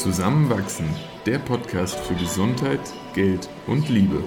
[0.00, 0.86] Zusammenwachsen,
[1.26, 2.80] der Podcast für Gesundheit,
[3.12, 4.24] Geld und Liebe.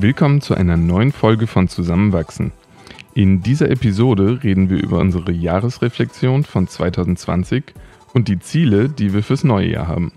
[0.00, 2.50] Willkommen zu einer neuen Folge von Zusammenwachsen.
[3.14, 7.72] In dieser Episode reden wir über unsere Jahresreflexion von 2020
[8.14, 10.10] und die Ziele, die wir fürs neue Jahr haben.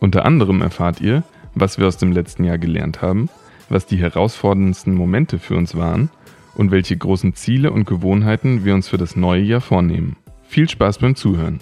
[0.00, 1.22] Unter anderem erfahrt ihr,
[1.54, 3.28] was wir aus dem letzten Jahr gelernt haben,
[3.68, 6.10] was die herausforderndsten Momente für uns waren
[6.54, 10.16] und welche großen Ziele und Gewohnheiten wir uns für das neue Jahr vornehmen.
[10.48, 11.60] Viel Spaß beim Zuhören.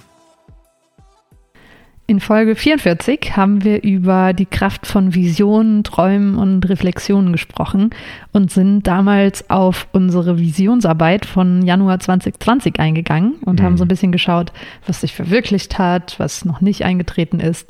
[2.08, 7.90] In Folge 44 haben wir über die Kraft von Visionen, Träumen und Reflexionen gesprochen
[8.32, 13.64] und sind damals auf unsere Visionsarbeit von Januar 2020 eingegangen und mhm.
[13.64, 14.52] haben so ein bisschen geschaut,
[14.86, 17.68] was sich verwirklicht hat, was noch nicht eingetreten ist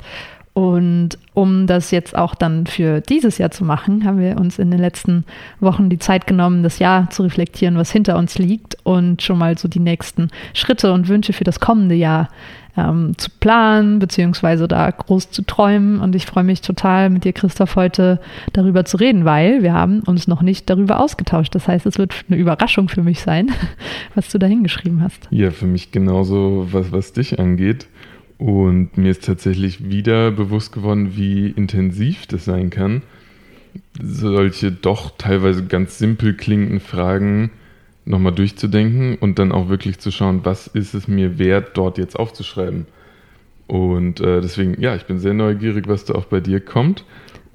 [0.56, 4.70] und um das jetzt auch dann für dieses Jahr zu machen, haben wir uns in
[4.70, 5.26] den letzten
[5.60, 9.58] Wochen die Zeit genommen, das Jahr zu reflektieren, was hinter uns liegt und schon mal
[9.58, 12.30] so die nächsten Schritte und Wünsche für das kommende Jahr
[12.74, 16.00] ähm, zu planen, beziehungsweise da groß zu träumen.
[16.00, 18.18] Und ich freue mich total, mit dir, Christoph, heute
[18.54, 21.54] darüber zu reden, weil wir haben uns noch nicht darüber ausgetauscht.
[21.54, 23.50] Das heißt, es wird eine Überraschung für mich sein,
[24.14, 25.28] was du da hingeschrieben hast.
[25.30, 27.88] Ja, für mich genauso, was, was dich angeht.
[28.38, 33.02] Und mir ist tatsächlich wieder bewusst geworden, wie intensiv das sein kann,
[34.00, 37.50] solche doch teilweise ganz simpel klingenden Fragen
[38.04, 42.18] nochmal durchzudenken und dann auch wirklich zu schauen, was ist es mir wert, dort jetzt
[42.18, 42.86] aufzuschreiben.
[43.66, 47.04] Und äh, deswegen, ja, ich bin sehr neugierig, was da auch bei dir kommt.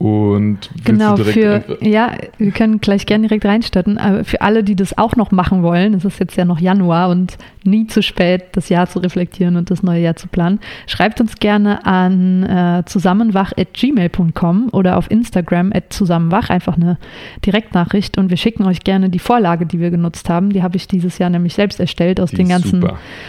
[0.01, 4.97] Und genau, für, ja, wir können gleich gerne direkt reinstarten, aber für alle, die das
[4.97, 8.69] auch noch machen wollen, es ist jetzt ja noch Januar und nie zu spät, das
[8.69, 14.69] Jahr zu reflektieren und das neue Jahr zu planen, schreibt uns gerne an äh, zusammenwach.gmail.com
[14.71, 16.97] oder auf Instagram at zusammenwach, einfach eine
[17.45, 20.49] Direktnachricht und wir schicken euch gerne die Vorlage, die wir genutzt haben.
[20.49, 22.83] Die habe ich dieses Jahr nämlich selbst erstellt aus den ganzen,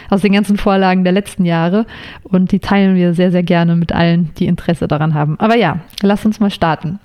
[0.09, 1.85] aus den ganzen Vorlagen der letzten Jahre
[2.23, 5.39] und die teilen wir sehr, sehr gerne mit allen, die Interesse daran haben.
[5.39, 7.01] Aber ja, lass uns mal starten starten.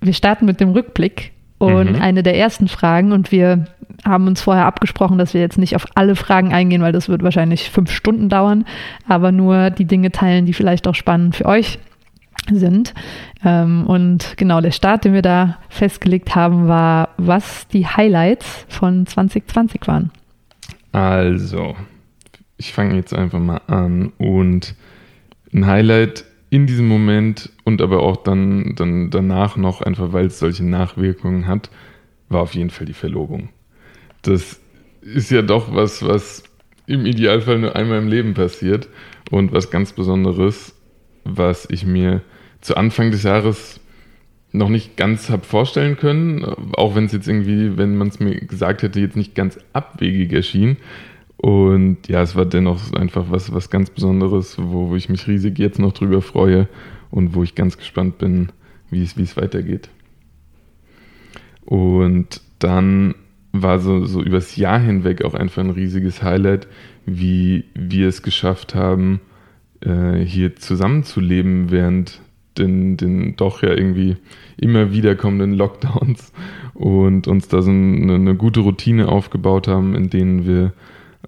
[0.00, 2.00] Wir starten mit dem Rückblick und mhm.
[2.00, 3.66] eine der ersten Fragen und wir
[4.04, 7.24] haben uns vorher abgesprochen, dass wir jetzt nicht auf alle Fragen eingehen, weil das wird
[7.24, 8.64] wahrscheinlich fünf Stunden dauern,
[9.08, 11.80] aber nur die Dinge teilen, die vielleicht auch spannend für euch
[12.48, 12.94] sind.
[13.44, 19.04] Ähm, und genau der Start, den wir da festgelegt haben, war, was die Highlights von
[19.04, 20.12] 2020 waren.
[20.92, 21.74] Also,
[22.56, 24.76] ich fange jetzt einfach mal an und
[25.52, 30.40] ein Highlight in diesem Moment und aber auch dann, dann danach noch, einfach weil es
[30.40, 31.70] solche Nachwirkungen hat,
[32.28, 33.50] war auf jeden Fall die Verlobung.
[34.22, 34.60] Das
[35.00, 36.42] ist ja doch was, was
[36.86, 38.88] im Idealfall nur einmal im Leben passiert
[39.30, 40.74] und was ganz Besonderes,
[41.24, 42.22] was ich mir
[42.60, 43.80] zu Anfang des Jahres
[44.52, 48.34] noch nicht ganz habe vorstellen können, auch wenn es jetzt irgendwie, wenn man es mir
[48.40, 50.76] gesagt hätte, jetzt nicht ganz abwegig erschien.
[51.42, 55.58] Und ja, es war dennoch einfach was, was ganz Besonderes, wo, wo ich mich riesig
[55.58, 56.68] jetzt noch drüber freue
[57.10, 58.50] und wo ich ganz gespannt bin,
[58.90, 59.88] wie es, wie es weitergeht.
[61.64, 63.14] Und dann
[63.52, 66.68] war so, so übers Jahr hinweg auch einfach ein riesiges Highlight,
[67.06, 69.22] wie wir es geschafft haben,
[69.80, 72.20] äh, hier zusammenzuleben während
[72.58, 74.18] den, den doch ja irgendwie
[74.58, 76.34] immer wiederkommenden Lockdowns
[76.74, 80.74] und uns da so eine, eine gute Routine aufgebaut haben, in denen wir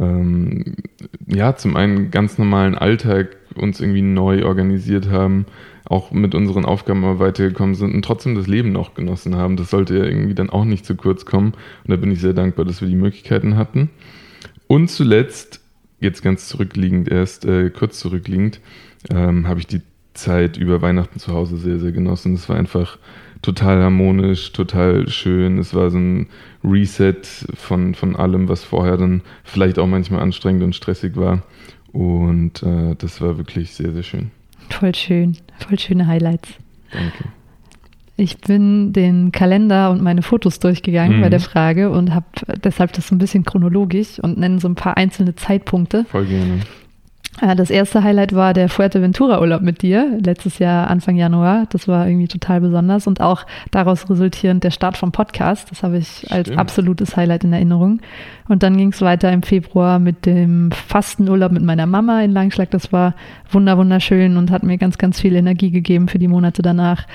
[0.01, 0.77] ähm,
[1.27, 5.47] ja, zum einen ganz normalen Alltag uns irgendwie neu organisiert haben,
[5.85, 9.57] auch mit unseren Aufgaben aber weitergekommen sind und trotzdem das Leben noch genossen haben.
[9.57, 11.53] Das sollte ja irgendwie dann auch nicht zu kurz kommen.
[11.85, 13.91] Und da bin ich sehr dankbar, dass wir die Möglichkeiten hatten.
[14.67, 15.61] Und zuletzt,
[16.01, 18.61] jetzt ganz zurückliegend, erst äh, kurz zurückliegend,
[19.11, 19.83] ähm, habe ich die
[20.15, 22.35] Zeit über Weihnachten zu Hause sehr, sehr genossen.
[22.35, 22.99] Es war einfach
[23.43, 25.59] total harmonisch, total schön.
[25.59, 26.29] Es war so ein
[26.65, 27.21] Reset
[27.55, 31.43] von, von allem, was vorher dann vielleicht auch manchmal anstrengend und stressig war.
[31.93, 34.31] Und äh, das war wirklich sehr, sehr schön.
[34.71, 36.49] Voll schön, voll schöne Highlights.
[36.93, 37.25] Danke.
[38.17, 41.23] Ich bin den Kalender und meine Fotos durchgegangen mhm.
[41.23, 42.27] bei der Frage und habe
[42.63, 46.05] deshalb das so ein bisschen chronologisch und nenne so ein paar einzelne Zeitpunkte.
[46.05, 46.61] Voll gerne.
[47.41, 51.67] Äh, das erste Highlight war der Fuerteventura-Urlaub mit dir, letztes Jahr Anfang Januar.
[51.71, 55.71] Das war irgendwie total besonders und auch daraus resultierend der Start vom Podcast.
[55.71, 56.33] Das habe ich Stimmt.
[56.33, 58.01] als absolutes Highlight in Erinnerung.
[58.49, 62.71] Und dann ging es weiter im Februar mit dem Fastenurlaub mit meiner Mama in Langschlag.
[62.71, 63.15] Das war
[63.51, 67.07] wunder wunderschön und hat mir ganz, ganz viel Energie gegeben für die Monate danach.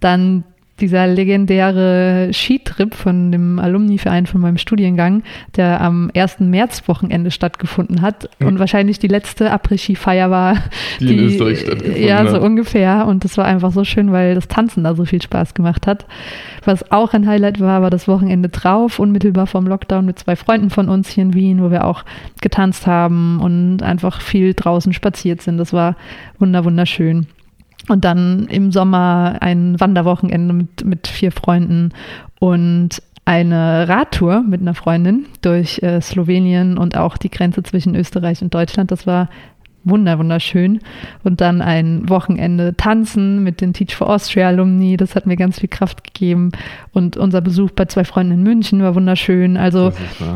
[0.00, 0.44] Dann
[0.80, 5.22] dieser legendäre Skitrip von dem Alumni-Verein von meinem Studiengang,
[5.56, 6.40] der am 1.
[6.40, 8.46] März-Wochenende stattgefunden hat mhm.
[8.46, 10.56] und wahrscheinlich die letzte Après-Ski-Feier war.
[11.00, 13.06] Die, die in Österreich stattgefunden Ja, so ungefähr.
[13.06, 16.06] Und das war einfach so schön, weil das Tanzen da so viel Spaß gemacht hat.
[16.64, 20.70] Was auch ein Highlight war, war das Wochenende drauf, unmittelbar vom Lockdown mit zwei Freunden
[20.70, 22.04] von uns hier in Wien, wo wir auch
[22.40, 25.58] getanzt haben und einfach viel draußen spaziert sind.
[25.58, 25.96] Das war
[26.38, 27.26] wunderschön.
[27.88, 31.90] Und dann im Sommer ein Wanderwochenende mit, mit vier Freunden
[32.40, 38.40] und eine Radtour mit einer Freundin durch äh, Slowenien und auch die Grenze zwischen Österreich
[38.40, 38.90] und Deutschland.
[38.92, 39.28] Das war
[39.86, 40.80] wunder, wunderschön.
[41.24, 44.96] Und dann ein Wochenende tanzen mit den Teach for Austria Alumni.
[44.96, 46.52] Das hat mir ganz viel Kraft gegeben.
[46.92, 49.56] Und unser Besuch bei zwei Freunden in München war wunderschön.
[49.56, 49.92] Also,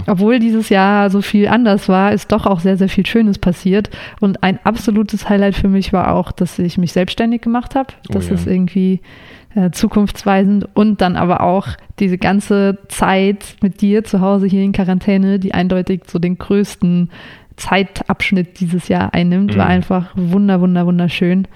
[0.07, 3.91] obwohl dieses Jahr so viel anders war, ist doch auch sehr, sehr viel Schönes passiert.
[4.21, 7.93] Und ein absolutes Highlight für mich war auch, dass ich mich selbstständig gemacht habe.
[8.09, 8.35] Oh das oh ja.
[8.35, 9.01] ist irgendwie
[9.55, 11.69] äh, zukunftsweisend und dann aber auch
[11.99, 17.11] diese ganze Zeit mit dir zu Hause hier in Quarantäne, die eindeutig so den größten
[17.57, 19.59] Zeitabschnitt dieses Jahr einnimmt, mhm.
[19.59, 21.47] war einfach wunder, wunder, wunderschön.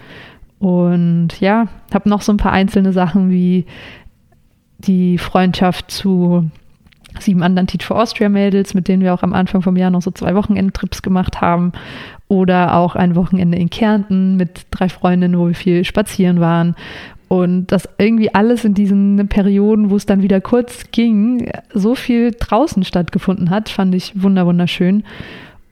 [0.59, 3.67] Und ja, habe noch so ein paar einzelne Sachen wie
[4.79, 6.49] die Freundschaft zu
[7.21, 10.03] sieben anderen Teach for Austria Mädels, mit denen wir auch am Anfang vom Jahr noch
[10.03, 11.73] so zwei Wochenendtrips gemacht haben.
[12.29, 16.75] Oder auch ein Wochenende in Kärnten mit drei Freundinnen, wo wir viel spazieren waren.
[17.29, 22.33] Und das irgendwie alles in diesen Perioden, wo es dann wieder kurz ging, so viel
[22.39, 25.05] draußen stattgefunden hat, fand ich wunderschön.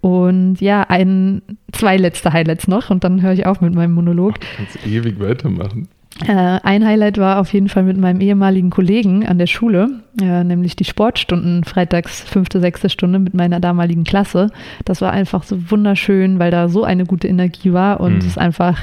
[0.03, 4.41] Und ja, ein, zwei letzte Highlights noch und dann höre ich auf mit meinem Monolog.
[4.41, 5.89] Du kannst ewig weitermachen.
[6.27, 10.43] Äh, ein Highlight war auf jeden Fall mit meinem ehemaligen Kollegen an der Schule, äh,
[10.43, 14.49] nämlich die Sportstunden, freitags fünfte, sechste Stunde mit meiner damaligen Klasse.
[14.85, 18.19] Das war einfach so wunderschön, weil da so eine gute Energie war und mhm.
[18.19, 18.79] es ist einfach,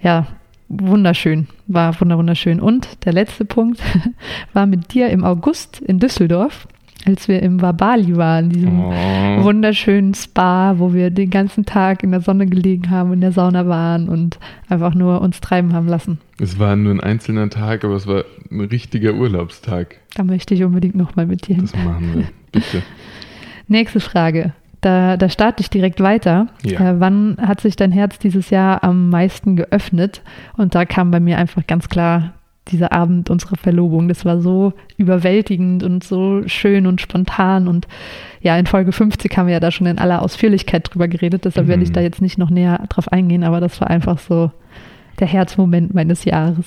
[0.00, 0.26] ja,
[0.68, 2.60] wunderschön, war wunderschön.
[2.60, 3.80] Und der letzte Punkt
[4.54, 6.66] war mit dir im August in Düsseldorf
[7.06, 8.92] als wir im Wabali waren, diesem oh.
[9.44, 13.68] wunderschönen Spa, wo wir den ganzen Tag in der Sonne gelegen haben, in der Sauna
[13.68, 14.38] waren und
[14.68, 16.18] einfach nur uns treiben haben lassen.
[16.40, 19.96] Es war nur ein einzelner Tag, aber es war ein richtiger Urlaubstag.
[20.14, 21.68] Da möchte ich unbedingt nochmal mit dir hin.
[21.70, 22.82] Das machen wir, bitte.
[23.68, 24.52] Nächste Frage.
[24.80, 26.48] Da, da starte ich direkt weiter.
[26.62, 26.90] Ja.
[26.90, 30.22] Äh, wann hat sich dein Herz dieses Jahr am meisten geöffnet?
[30.56, 32.34] Und da kam bei mir einfach ganz klar
[32.68, 34.08] dieser Abend unserer Verlobung.
[34.08, 37.68] Das war so überwältigend und so schön und spontan.
[37.68, 37.86] Und
[38.40, 41.44] ja, in Folge 50 haben wir ja da schon in aller Ausführlichkeit drüber geredet.
[41.44, 41.70] Deshalb mhm.
[41.70, 41.94] werde ich mhm.
[41.94, 43.44] da jetzt nicht noch näher drauf eingehen.
[43.44, 44.50] Aber das war einfach so
[45.20, 46.66] der Herzmoment meines Jahres.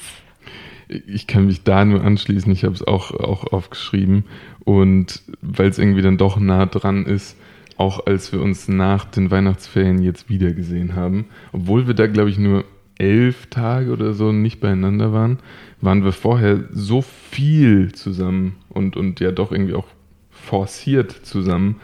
[1.07, 2.51] Ich kann mich da nur anschließen.
[2.51, 4.25] Ich habe es auch, auch aufgeschrieben.
[4.63, 7.37] Und weil es irgendwie dann doch nah dran ist,
[7.77, 12.37] auch als wir uns nach den Weihnachtsferien jetzt wiedergesehen haben, obwohl wir da, glaube ich,
[12.37, 12.65] nur
[12.99, 15.39] elf Tage oder so nicht beieinander waren,
[15.81, 19.87] waren wir vorher so viel zusammen und, und ja doch irgendwie auch
[20.29, 21.77] forciert zusammen,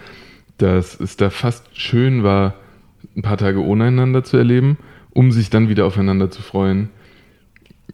[0.58, 2.56] dass es da fast schön war,
[3.16, 4.78] ein paar Tage ohne einander zu erleben,
[5.12, 6.90] um sich dann wieder aufeinander zu freuen.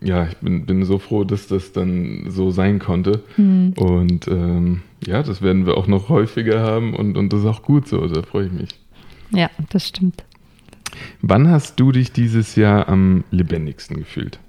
[0.02, 3.22] Ja, ich bin, bin so froh, dass das dann so sein konnte.
[3.38, 3.74] Mhm.
[3.78, 7.62] Und ähm, ja, das werden wir auch noch häufiger haben und, und das ist auch
[7.62, 8.70] gut so, da freue ich mich.
[9.30, 10.24] Ja, das stimmt.
[11.22, 14.40] Wann hast du dich dieses Jahr am lebendigsten gefühlt?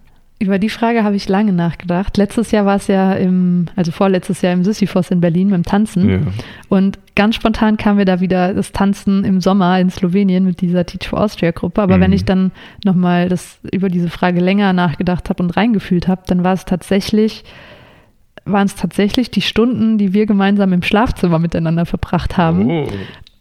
[0.42, 2.16] Über die Frage habe ich lange nachgedacht.
[2.16, 6.10] Letztes Jahr war es ja im, also vorletztes Jahr im Sisyphos in Berlin beim Tanzen.
[6.10, 6.18] Ja.
[6.68, 10.84] Und ganz spontan kam mir da wieder das Tanzen im Sommer in Slowenien mit dieser
[10.84, 11.80] Teach for Austria Gruppe.
[11.80, 12.00] Aber mhm.
[12.00, 12.50] wenn ich dann
[12.84, 17.44] nochmal das über diese Frage länger nachgedacht habe und reingefühlt habe, dann war es tatsächlich,
[18.44, 22.68] waren es tatsächlich die Stunden, die wir gemeinsam im Schlafzimmer miteinander verbracht haben.
[22.68, 22.88] Oh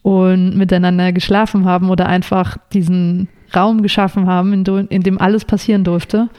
[0.01, 5.83] und miteinander geschlafen haben oder einfach diesen Raum geschaffen haben, in, in, dem alles passieren
[5.83, 6.29] durfte.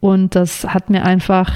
[0.00, 1.52] Und das hat mir einfach,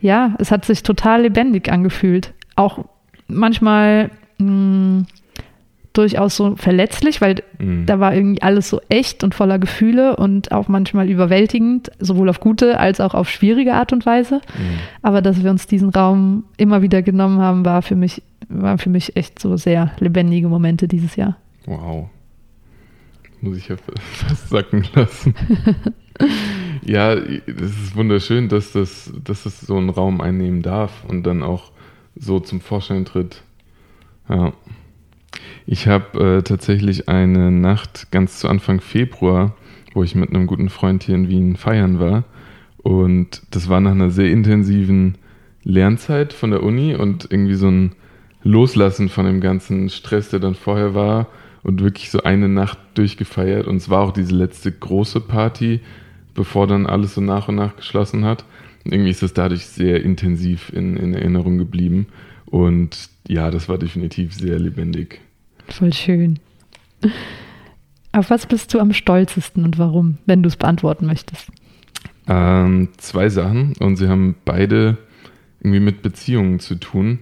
[0.00, 2.32] ja, es hat sich total lebendig angefühlt.
[2.56, 2.84] Auch
[3.28, 5.06] manchmal mh, hm,
[5.92, 7.86] durchaus so verletzlich, weil mhm.
[7.86, 12.40] da war irgendwie alles so echt und voller Gefühle und auch manchmal überwältigend, sowohl auf
[12.40, 14.36] gute als auch auf schwierige Art und Weise.
[14.36, 14.78] Mhm.
[15.02, 18.90] Aber dass wir uns diesen Raum immer wieder genommen haben, war für mich waren für
[18.90, 21.36] mich echt so sehr lebendige Momente dieses Jahr.
[21.66, 22.08] Wow.
[23.40, 23.76] Muss ich ja
[24.12, 25.34] fast sacken lassen.
[26.82, 31.42] ja, es ist wunderschön, dass das, dass das so einen Raum einnehmen darf und dann
[31.42, 31.72] auch
[32.14, 33.42] so zum Vorschein tritt.
[34.28, 34.52] Ja.
[35.66, 39.56] Ich habe äh, tatsächlich eine Nacht ganz zu Anfang Februar,
[39.94, 42.24] wo ich mit einem guten Freund hier in Wien feiern war.
[42.78, 45.16] Und das war nach einer sehr intensiven
[45.62, 47.92] Lernzeit von der Uni und irgendwie so ein
[48.44, 51.28] Loslassen von dem ganzen Stress, der dann vorher war
[51.62, 53.66] und wirklich so eine Nacht durchgefeiert.
[53.66, 55.80] Und es war auch diese letzte große Party,
[56.34, 58.44] bevor dann alles so nach und nach geschlossen hat.
[58.84, 62.08] irgendwie ist das dadurch sehr intensiv in, in Erinnerung geblieben.
[62.46, 65.20] Und ja, das war definitiv sehr lebendig.
[65.68, 66.38] Voll schön.
[68.12, 71.48] Auf was bist du am stolzesten und warum, wenn du es beantworten möchtest?
[72.28, 74.98] Ähm, zwei Sachen und sie haben beide
[75.60, 77.20] irgendwie mit Beziehungen zu tun.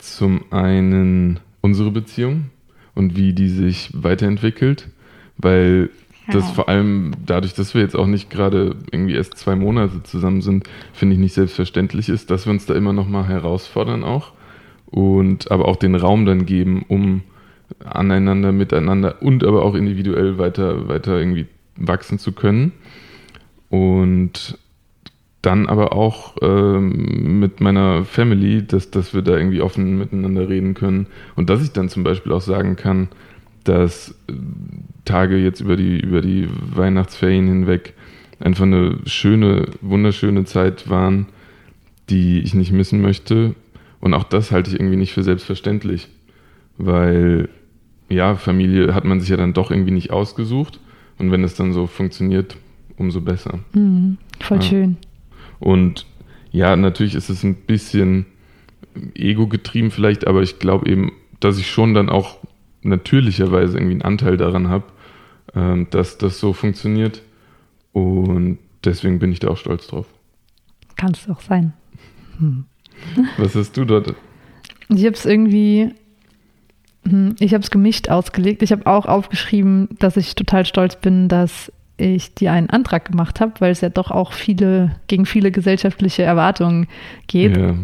[0.00, 2.50] Zum einen unsere Beziehung
[2.94, 4.88] und wie die sich weiterentwickelt,
[5.36, 5.90] weil
[6.32, 10.42] das vor allem dadurch, dass wir jetzt auch nicht gerade irgendwie erst zwei Monate zusammen
[10.42, 14.32] sind, finde ich nicht selbstverständlich ist, dass wir uns da immer noch mal herausfordern auch
[14.86, 17.22] und aber auch den Raum dann geben, um
[17.84, 22.72] aneinander, miteinander und aber auch individuell weiter, weiter irgendwie wachsen zu können.
[23.68, 24.58] Und
[25.42, 30.74] dann aber auch ähm, mit meiner Family, dass, dass wir da irgendwie offen miteinander reden
[30.74, 33.08] können und dass ich dann zum Beispiel auch sagen kann,
[33.64, 34.32] dass äh,
[35.04, 37.94] Tage jetzt über die, über die Weihnachtsferien hinweg
[38.38, 41.26] einfach eine schöne, wunderschöne Zeit waren,
[42.10, 43.54] die ich nicht missen möchte.
[44.00, 46.08] Und auch das halte ich irgendwie nicht für selbstverständlich,
[46.76, 47.48] weil
[48.08, 50.80] ja, Familie hat man sich ja dann doch irgendwie nicht ausgesucht.
[51.18, 52.56] Und wenn es dann so funktioniert,
[52.96, 53.58] umso besser.
[53.72, 54.62] Mhm, voll ja.
[54.62, 54.96] schön.
[55.60, 56.06] Und
[56.50, 58.26] ja, natürlich ist es ein bisschen
[59.14, 62.38] ego-getrieben vielleicht, aber ich glaube eben, dass ich schon dann auch
[62.82, 64.84] natürlicherweise irgendwie einen Anteil daran habe,
[65.54, 67.22] ähm, dass das so funktioniert.
[67.92, 70.06] Und deswegen bin ich da auch stolz drauf.
[70.96, 71.72] Kann es auch sein.
[72.38, 72.64] Hm.
[73.38, 74.14] Was hast du dort?
[74.88, 75.94] Ich habe es irgendwie,
[77.04, 78.62] hm, ich habe es gemischt ausgelegt.
[78.62, 83.40] Ich habe auch aufgeschrieben, dass ich total stolz bin, dass ich dir einen Antrag gemacht
[83.40, 86.86] habe, weil es ja doch auch viele, gegen viele gesellschaftliche Erwartungen
[87.26, 87.56] geht.
[87.56, 87.74] Ja.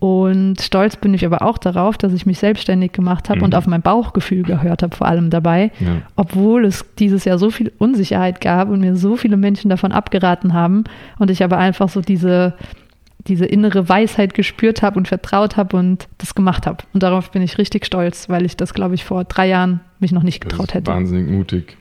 [0.00, 3.46] Und stolz bin ich aber auch darauf, dass ich mich selbstständig gemacht habe mhm.
[3.46, 6.02] und auf mein Bauchgefühl gehört habe, vor allem dabei, ja.
[6.14, 10.54] obwohl es dieses Jahr so viel Unsicherheit gab und mir so viele Menschen davon abgeraten
[10.54, 10.84] haben
[11.18, 12.54] und ich aber einfach so diese,
[13.26, 16.84] diese innere Weisheit gespürt habe und vertraut habe und das gemacht habe.
[16.94, 20.12] Und darauf bin ich richtig stolz, weil ich das, glaube ich, vor drei Jahren mich
[20.12, 20.92] noch nicht getraut hätte.
[20.92, 21.76] Wahnsinnig mutig.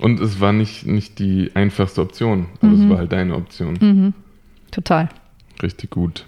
[0.00, 2.82] Und es war nicht, nicht die einfachste Option, aber mhm.
[2.82, 3.78] es war halt deine Option.
[3.80, 4.14] Mhm.
[4.70, 5.08] Total.
[5.62, 6.24] Richtig gut.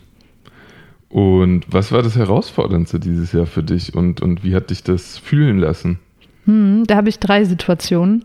[1.08, 5.18] Und was war das Herausforderndste dieses Jahr für dich und, und wie hat dich das
[5.18, 5.98] fühlen lassen?
[6.44, 8.24] Hm, da habe ich drei Situationen.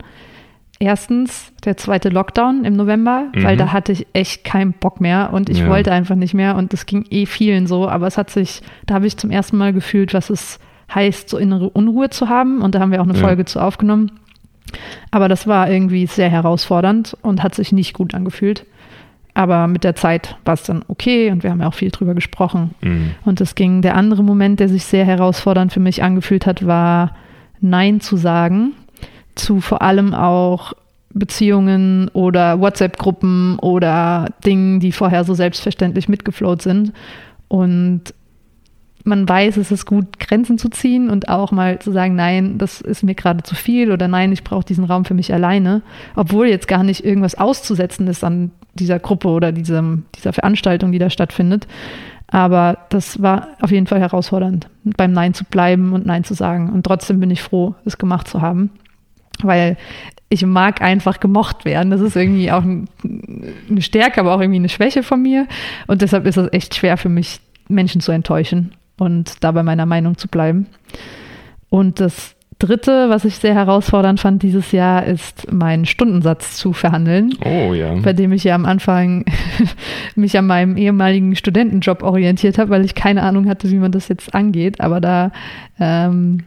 [0.80, 3.44] Erstens der zweite Lockdown im November, mhm.
[3.44, 5.70] weil da hatte ich echt keinen Bock mehr und ich ja.
[5.70, 8.96] wollte einfach nicht mehr und es ging eh vielen so, aber es hat sich, da
[8.96, 10.60] habe ich zum ersten Mal gefühlt, was es
[10.94, 13.20] heißt, so innere Unruhe zu haben und da haben wir auch eine ja.
[13.20, 14.12] Folge zu aufgenommen.
[15.12, 18.66] Aber das war irgendwie sehr herausfordernd und hat sich nicht gut angefühlt.
[19.34, 22.16] Aber mit der Zeit war es dann okay und wir haben ja auch viel drüber
[22.16, 22.74] gesprochen.
[22.82, 23.12] Mhm.
[23.24, 27.16] Und es ging, der andere Moment, der sich sehr herausfordernd für mich angefühlt hat, war
[27.62, 28.74] Nein zu sagen
[29.38, 30.74] zu vor allem auch
[31.14, 36.92] Beziehungen oder WhatsApp-Gruppen oder Dingen, die vorher so selbstverständlich mitgeflowt sind.
[37.48, 38.14] Und
[39.08, 42.82] man weiß, es ist gut, Grenzen zu ziehen und auch mal zu sagen, nein, das
[42.82, 45.82] ist mir gerade zu viel oder nein, ich brauche diesen Raum für mich alleine,
[46.16, 51.00] obwohl jetzt gar nicht irgendwas auszusetzen ist an dieser Gruppe oder diesem, dieser Veranstaltung, die
[51.00, 51.68] da stattfindet.
[52.28, 56.70] Aber das war auf jeden Fall herausfordernd, beim Nein zu bleiben und Nein zu sagen.
[56.70, 58.70] Und trotzdem bin ich froh, es gemacht zu haben,
[59.42, 59.78] weil
[60.28, 61.90] ich mag einfach gemocht werden.
[61.90, 65.48] Das ist irgendwie auch eine Stärke, aber auch irgendwie eine Schwäche von mir.
[65.88, 69.86] Und deshalb ist es echt schwer für mich, Menschen zu enttäuschen und da bei meiner
[69.86, 70.68] Meinung zu bleiben.
[71.70, 77.36] Und das Dritte, was ich sehr herausfordernd fand dieses Jahr, ist meinen Stundensatz zu verhandeln.
[77.46, 77.94] Oh ja.
[77.96, 79.26] Bei dem ich ja am Anfang
[80.16, 84.08] mich an meinem ehemaligen Studentenjob orientiert habe, weil ich keine Ahnung hatte, wie man das
[84.08, 84.82] jetzt angeht.
[84.82, 85.32] Aber da
[85.80, 86.46] ähm,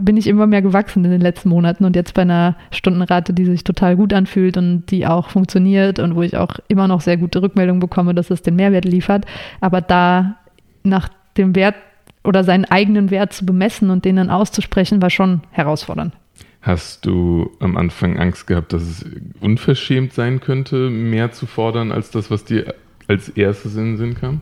[0.00, 3.44] bin ich immer mehr gewachsen in den letzten Monaten und jetzt bei einer Stundenrate, die
[3.44, 7.18] sich total gut anfühlt und die auch funktioniert und wo ich auch immer noch sehr
[7.18, 9.26] gute Rückmeldungen bekomme, dass es den Mehrwert liefert.
[9.60, 10.38] Aber da
[10.82, 11.76] nach dem Wert
[12.24, 16.14] oder seinen eigenen Wert zu bemessen und den dann auszusprechen, war schon herausfordernd.
[16.60, 19.04] Hast du am Anfang Angst gehabt, dass es
[19.40, 22.74] unverschämt sein könnte, mehr zu fordern als das, was dir
[23.08, 24.40] als erstes in den Sinn kam?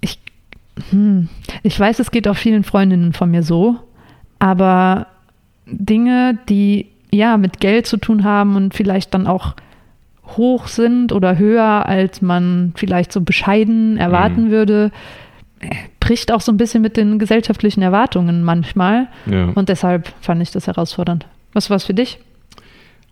[0.00, 0.18] Ich,
[0.90, 1.28] hm,
[1.62, 3.76] ich weiß, es geht auch vielen Freundinnen von mir so,
[4.38, 5.08] aber
[5.66, 9.56] Dinge, die ja mit Geld zu tun haben und vielleicht dann auch
[10.36, 14.50] hoch sind oder höher, als man vielleicht so bescheiden erwarten mhm.
[14.50, 14.90] würde,
[16.00, 19.08] bricht auch so ein bisschen mit den gesellschaftlichen Erwartungen manchmal.
[19.26, 19.50] Ja.
[19.50, 21.26] Und deshalb fand ich das herausfordernd.
[21.52, 22.18] Was war es für dich?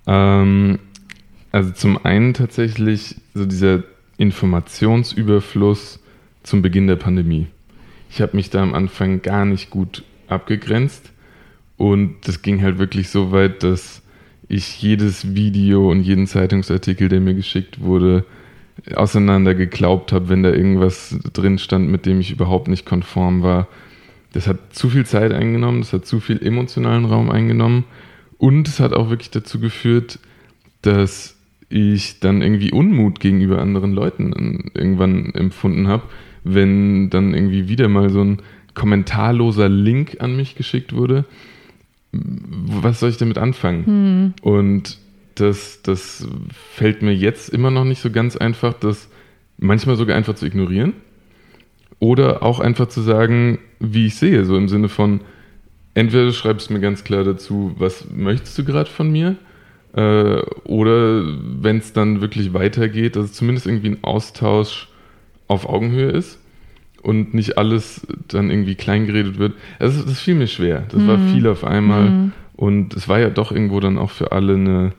[0.06, 0.78] Ähm,
[1.52, 3.84] also zum einen tatsächlich so dieser
[4.16, 6.00] Informationsüberfluss
[6.42, 7.46] zum Beginn der Pandemie.
[8.10, 11.12] Ich habe mich da am Anfang gar nicht gut abgegrenzt
[11.76, 14.02] und das ging halt wirklich so weit, dass
[14.48, 18.24] ich jedes Video und jeden Zeitungsartikel, der mir geschickt wurde,
[18.94, 23.68] auseinander geglaubt habe, wenn da irgendwas drin stand, mit dem ich überhaupt nicht konform war.
[24.32, 27.85] Das hat zu viel Zeit eingenommen, das hat zu viel emotionalen Raum eingenommen
[28.37, 30.18] und es hat auch wirklich dazu geführt,
[30.82, 31.37] dass
[31.68, 36.04] ich dann irgendwie Unmut gegenüber anderen Leuten irgendwann empfunden habe,
[36.44, 38.38] wenn dann irgendwie wieder mal so ein
[38.75, 41.25] kommentarloser Link an mich geschickt wurde.
[42.12, 43.87] Was soll ich damit anfangen?
[43.87, 44.35] Hm.
[44.40, 44.99] Und
[45.40, 46.26] das, das
[46.75, 49.09] fällt mir jetzt immer noch nicht so ganz einfach, das
[49.59, 50.95] manchmal sogar einfach zu ignorieren.
[52.00, 55.21] Oder auch einfach zu sagen, wie ich sehe, so im Sinne von,
[55.95, 59.37] entweder du schreibst mir ganz klar dazu, was möchtest du gerade von mir?
[59.95, 61.25] Äh, oder
[61.61, 64.88] wenn es dann wirklich weitergeht, dass es zumindest irgendwie ein Austausch
[65.49, 66.38] auf Augenhöhe ist
[67.02, 69.54] und nicht alles dann irgendwie kleingeredet wird.
[69.78, 70.85] Also das fiel mir schwer.
[70.90, 71.09] Das mhm.
[71.09, 72.11] war viel auf einmal.
[72.11, 72.33] Mhm.
[72.54, 74.92] Und es war ja doch irgendwo dann auch für alle eine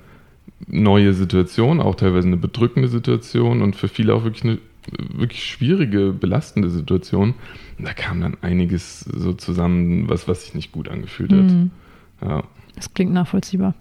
[0.67, 4.59] neue Situation, auch teilweise eine bedrückende Situation und für viele auch wirklich eine
[4.97, 7.35] wirklich schwierige, belastende Situation.
[7.77, 11.39] Und da kam dann einiges so zusammen, was, was sich nicht gut angefühlt hat.
[11.39, 11.71] Mhm.
[12.21, 12.43] Ja.
[12.75, 13.73] Das klingt nachvollziehbar.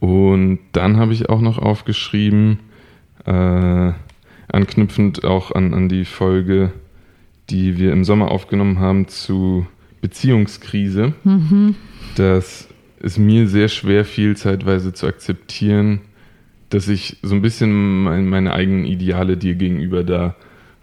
[0.00, 2.60] Und dann habe ich auch noch aufgeschrieben,
[3.24, 3.92] äh,
[4.48, 6.72] anknüpfend auch an, an die Folge,
[7.50, 9.66] die wir im Sommer aufgenommen haben zu
[10.00, 11.76] Beziehungskrise, mhm.
[12.16, 12.68] dass
[13.04, 16.00] es mir sehr schwer fiel, zeitweise zu akzeptieren,
[16.70, 20.34] dass ich so ein bisschen mein, meine eigenen Ideale dir gegenüber da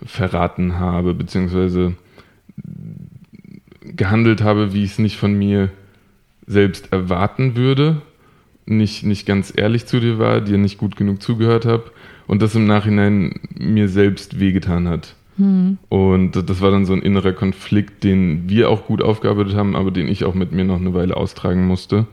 [0.06, 1.96] verraten habe, beziehungsweise
[3.84, 5.72] gehandelt habe, wie ich es nicht von mir
[6.46, 8.04] selbst erwarten würde,
[8.66, 11.92] nicht, nicht ganz ehrlich zu dir war, dir nicht gut genug zugehört habe
[12.28, 15.16] und das im Nachhinein mir selbst wehgetan hat.
[15.42, 15.80] Hm.
[15.90, 19.90] Und das war dann so ein innerer Konflikt, den wir auch gut aufgearbeitet haben, aber
[19.90, 22.06] den ich auch mit mir noch eine Weile austragen musste.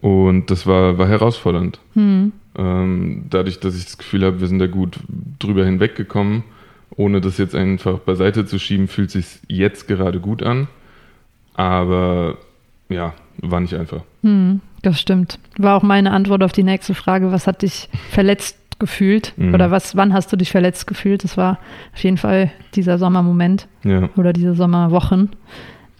[0.00, 1.78] Und das war, war herausfordernd.
[1.92, 2.32] Hm.
[2.56, 4.98] Ähm, dadurch, dass ich das Gefühl habe, wir sind da gut
[5.38, 6.44] drüber hinweggekommen,
[6.96, 10.68] ohne das jetzt einfach beiseite zu schieben, fühlt sich jetzt gerade gut an.
[11.52, 12.38] Aber
[12.88, 14.00] ja, war nicht einfach.
[14.22, 15.38] Hm, das stimmt.
[15.58, 17.32] War auch meine Antwort auf die nächste Frage.
[17.32, 19.32] Was hat dich verletzt gefühlt?
[19.36, 19.54] Mhm.
[19.54, 21.24] Oder was, wann hast du dich verletzt gefühlt?
[21.24, 21.58] Das war
[21.94, 24.08] auf jeden Fall dieser Sommermoment ja.
[24.16, 25.30] oder diese Sommerwochen.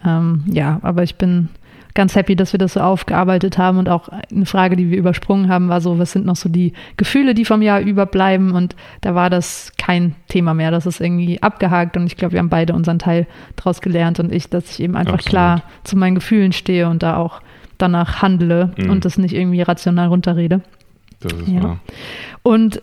[0.05, 1.49] Ähm, ja, aber ich bin
[1.97, 5.49] ganz happy, dass wir das so aufgearbeitet haben und auch eine Frage, die wir übersprungen
[5.49, 9.15] haben, war so, was sind noch so die Gefühle, die vom Jahr überbleiben und da
[9.15, 12.73] war das kein Thema mehr, das ist irgendwie abgehakt und ich glaube, wir haben beide
[12.73, 13.25] unseren Teil
[13.55, 15.29] daraus gelernt und ich, dass ich eben einfach Absolut.
[15.31, 17.41] klar zu meinen Gefühlen stehe und da auch
[17.79, 18.91] danach handle mhm.
[18.91, 20.61] und das nicht irgendwie rational runterrede.
[21.19, 21.63] Das ist ja.
[21.63, 21.79] wahr.
[22.43, 22.81] Und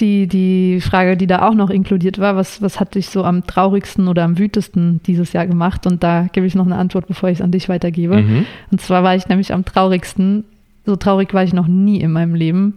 [0.00, 3.46] die, die Frage, die da auch noch inkludiert war, was, was hat dich so am
[3.46, 5.86] traurigsten oder am wütesten dieses Jahr gemacht?
[5.86, 8.22] Und da gebe ich noch eine Antwort, bevor ich es an dich weitergebe.
[8.22, 8.46] Mhm.
[8.70, 10.44] Und zwar war ich nämlich am traurigsten,
[10.86, 12.74] so traurig war ich noch nie in meinem Leben,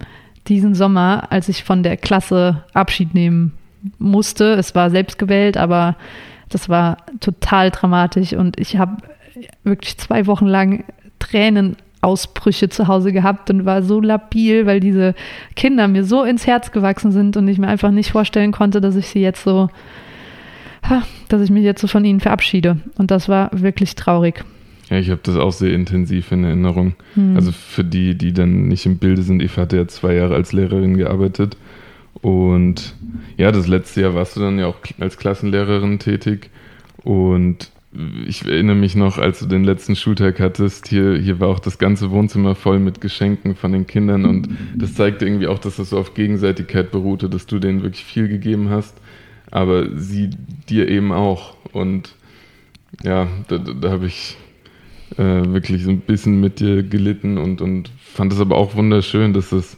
[0.48, 3.54] diesen Sommer, als ich von der Klasse Abschied nehmen
[4.00, 4.54] musste.
[4.54, 5.96] Es war selbst gewählt, aber
[6.50, 8.98] das war total dramatisch und ich habe
[9.64, 10.86] wirklich zwei Wochen lang
[11.20, 15.16] Tränen Ausbrüche zu Hause gehabt und war so labil, weil diese
[15.56, 18.96] Kinder mir so ins Herz gewachsen sind und ich mir einfach nicht vorstellen konnte, dass
[18.96, 19.70] ich sie jetzt so,
[21.30, 22.78] dass ich mich jetzt so von ihnen verabschiede.
[22.98, 24.44] Und das war wirklich traurig.
[24.90, 26.96] Ja, ich habe das auch sehr intensiv in Erinnerung.
[27.16, 27.36] Hm.
[27.36, 30.54] Also für die, die dann nicht im Bilde sind, Eva hat ja zwei Jahre als
[30.54, 31.58] Lehrerin gearbeitet.
[32.22, 32.96] Und
[33.38, 36.50] ja, das letzte Jahr warst du dann ja auch als Klassenlehrerin tätig.
[37.04, 37.72] Und
[38.28, 41.78] ich erinnere mich noch, als du den letzten Schultag hattest, hier, hier war auch das
[41.78, 45.90] ganze Wohnzimmer voll mit Geschenken von den Kindern und das zeigte irgendwie auch, dass das
[45.90, 48.98] so auf Gegenseitigkeit beruhte, dass du denen wirklich viel gegeben hast,
[49.52, 50.30] aber sie
[50.70, 51.56] dir eben auch.
[51.72, 52.16] Und
[53.04, 54.38] ja, da, da habe ich
[55.18, 59.34] äh, wirklich so ein bisschen mit dir gelitten und, und fand es aber auch wunderschön,
[59.34, 59.78] dass es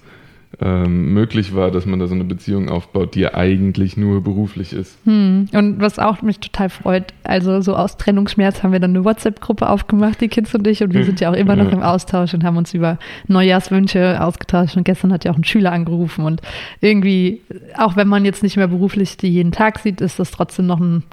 [0.60, 4.74] ähm, möglich war, dass man da so eine Beziehung aufbaut, die ja eigentlich nur beruflich
[4.74, 4.98] ist.
[5.06, 5.48] Hm.
[5.54, 9.70] Und was auch mich total freut, also so aus Trennungsschmerz haben wir dann eine WhatsApp-Gruppe
[9.70, 12.44] aufgemacht, die Kids und ich, und wir sind ja auch immer noch im Austausch und
[12.44, 14.76] haben uns über Neujahrswünsche ausgetauscht.
[14.76, 16.42] Und gestern hat ja auch ein Schüler angerufen und
[16.82, 17.42] irgendwie,
[17.78, 20.80] auch wenn man jetzt nicht mehr beruflich die jeden Tag sieht, ist das trotzdem noch
[20.80, 21.04] ein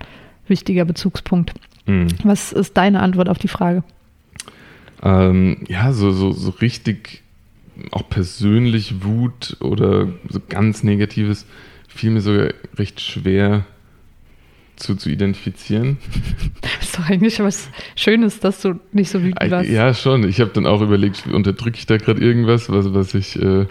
[0.48, 1.52] wichtiger Bezugspunkt.
[1.84, 2.08] Hm.
[2.24, 3.84] Was ist deine Antwort auf die Frage?
[5.02, 7.22] Ähm, ja, so, so, so richtig
[7.90, 11.46] auch persönlich Wut oder so ganz Negatives
[11.88, 13.64] fiel mir sogar recht schwer
[14.76, 15.98] zu, zu identifizieren.
[16.60, 19.70] Das ist doch eigentlich was Schönes, dass du nicht so wütend warst.
[19.70, 20.28] Ja, schon.
[20.28, 23.66] Ich habe dann auch überlegt, unterdrücke ich da gerade irgendwas, was, was ich äh,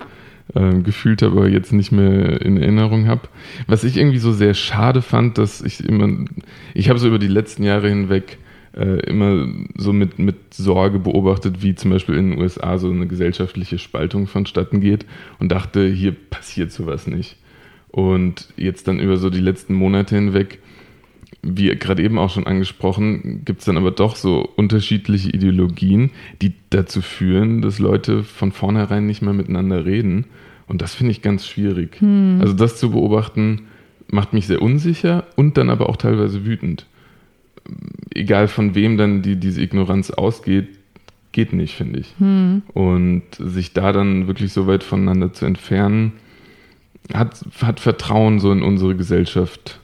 [0.54, 3.30] äh, gefühlt habe, aber jetzt nicht mehr in Erinnerung habe.
[3.68, 6.26] Was ich irgendwie so sehr schade fand, dass ich immer,
[6.74, 8.38] ich habe so über die letzten Jahre hinweg
[8.76, 13.08] äh, immer so mit, mit Sorge beobachtet, wie zum Beispiel in den USA so eine
[13.08, 15.06] gesellschaftliche Spaltung vonstatten geht
[15.40, 17.38] und dachte, hier passiert sowas nicht.
[17.90, 20.60] Und jetzt dann über so die letzten Monate hinweg,
[21.42, 26.12] wie gerade eben auch schon angesprochen, gibt es dann aber doch so unterschiedliche Ideologien,
[26.42, 30.26] die dazu führen, dass Leute von vornherein nicht mehr miteinander reden.
[30.68, 32.02] Und das finde ich ganz schwierig.
[32.02, 32.40] Hm.
[32.42, 33.68] Also das zu beobachten,
[34.08, 36.86] macht mich sehr unsicher und dann aber auch teilweise wütend.
[38.14, 40.68] Egal von wem dann die, diese Ignoranz ausgeht,
[41.32, 42.14] geht nicht, finde ich.
[42.18, 42.62] Hm.
[42.74, 46.14] Und sich da dann wirklich so weit voneinander zu entfernen,
[47.14, 49.80] hat, hat Vertrauen so in unsere Gesellschaft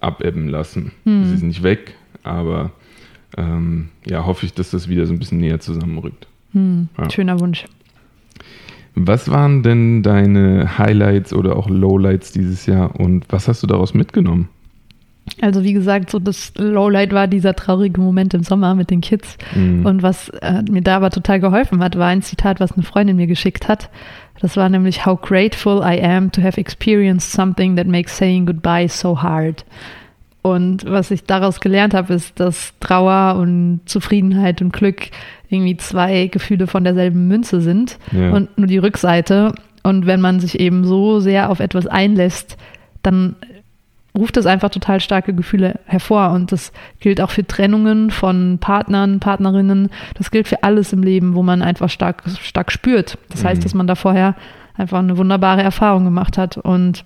[0.00, 0.92] abebben lassen.
[1.04, 1.24] Hm.
[1.26, 2.70] Sie ist nicht weg, aber
[3.36, 6.26] ähm, ja, hoffe ich, dass das wieder so ein bisschen näher zusammenrückt.
[6.52, 6.88] Hm.
[6.96, 7.10] Ja.
[7.10, 7.64] Schöner Wunsch.
[8.94, 13.94] Was waren denn deine Highlights oder auch Lowlights dieses Jahr und was hast du daraus
[13.94, 14.48] mitgenommen?
[15.42, 19.36] Also wie gesagt, so das Lowlight war dieser traurige Moment im Sommer mit den Kids.
[19.56, 19.84] Mhm.
[19.84, 23.16] Und was äh, mir da aber total geholfen hat, war ein Zitat, was eine Freundin
[23.16, 23.90] mir geschickt hat.
[24.40, 28.88] Das war nämlich How grateful I am to have experienced something that makes saying goodbye
[28.88, 29.64] so hard.
[30.42, 35.10] Und was ich daraus gelernt habe, ist, dass Trauer und Zufriedenheit und Glück
[35.48, 38.30] irgendwie zwei Gefühle von derselben Münze sind ja.
[38.30, 39.54] und nur die Rückseite.
[39.82, 42.56] Und wenn man sich eben so sehr auf etwas einlässt,
[43.02, 43.34] dann
[44.16, 46.30] ruft das einfach total starke Gefühle hervor.
[46.30, 49.90] Und das gilt auch für Trennungen von Partnern, Partnerinnen.
[50.14, 53.18] Das gilt für alles im Leben, wo man einfach stark, stark spürt.
[53.30, 53.48] Das mhm.
[53.48, 54.34] heißt, dass man da vorher
[54.76, 56.58] einfach eine wunderbare Erfahrung gemacht hat.
[56.58, 57.04] Und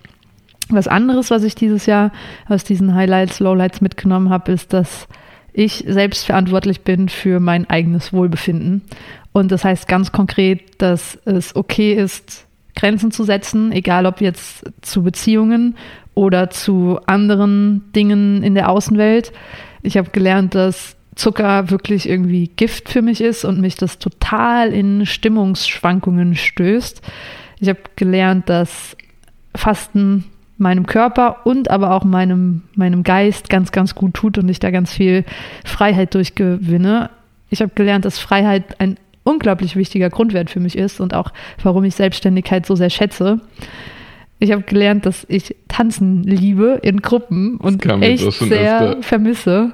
[0.69, 2.11] was anderes, was ich dieses Jahr
[2.49, 5.07] aus diesen Highlights, Lowlights mitgenommen habe, ist, dass
[5.53, 8.83] ich selbst verantwortlich bin für mein eigenes Wohlbefinden.
[9.33, 14.65] Und das heißt ganz konkret, dass es okay ist, Grenzen zu setzen, egal ob jetzt
[14.83, 15.77] zu Beziehungen
[16.15, 19.33] oder zu anderen Dingen in der Außenwelt.
[19.83, 24.73] Ich habe gelernt, dass Zucker wirklich irgendwie Gift für mich ist und mich das total
[24.73, 27.03] in Stimmungsschwankungen stößt.
[27.59, 28.97] Ich habe gelernt, dass
[29.55, 30.25] Fasten
[30.59, 34.71] meinem Körper und aber auch meinem, meinem Geist ganz, ganz gut tut und ich da
[34.71, 35.25] ganz viel
[35.65, 37.11] Freiheit durchgewinne.
[37.49, 41.85] Ich habe gelernt, dass Freiheit ein unglaublich wichtiger Grundwert für mich ist und auch warum
[41.85, 43.41] ich Selbstständigkeit so sehr schätze.
[44.39, 49.03] Ich habe gelernt, dass ich tanzen liebe in Gruppen und echt sehr öfter.
[49.03, 49.73] vermisse.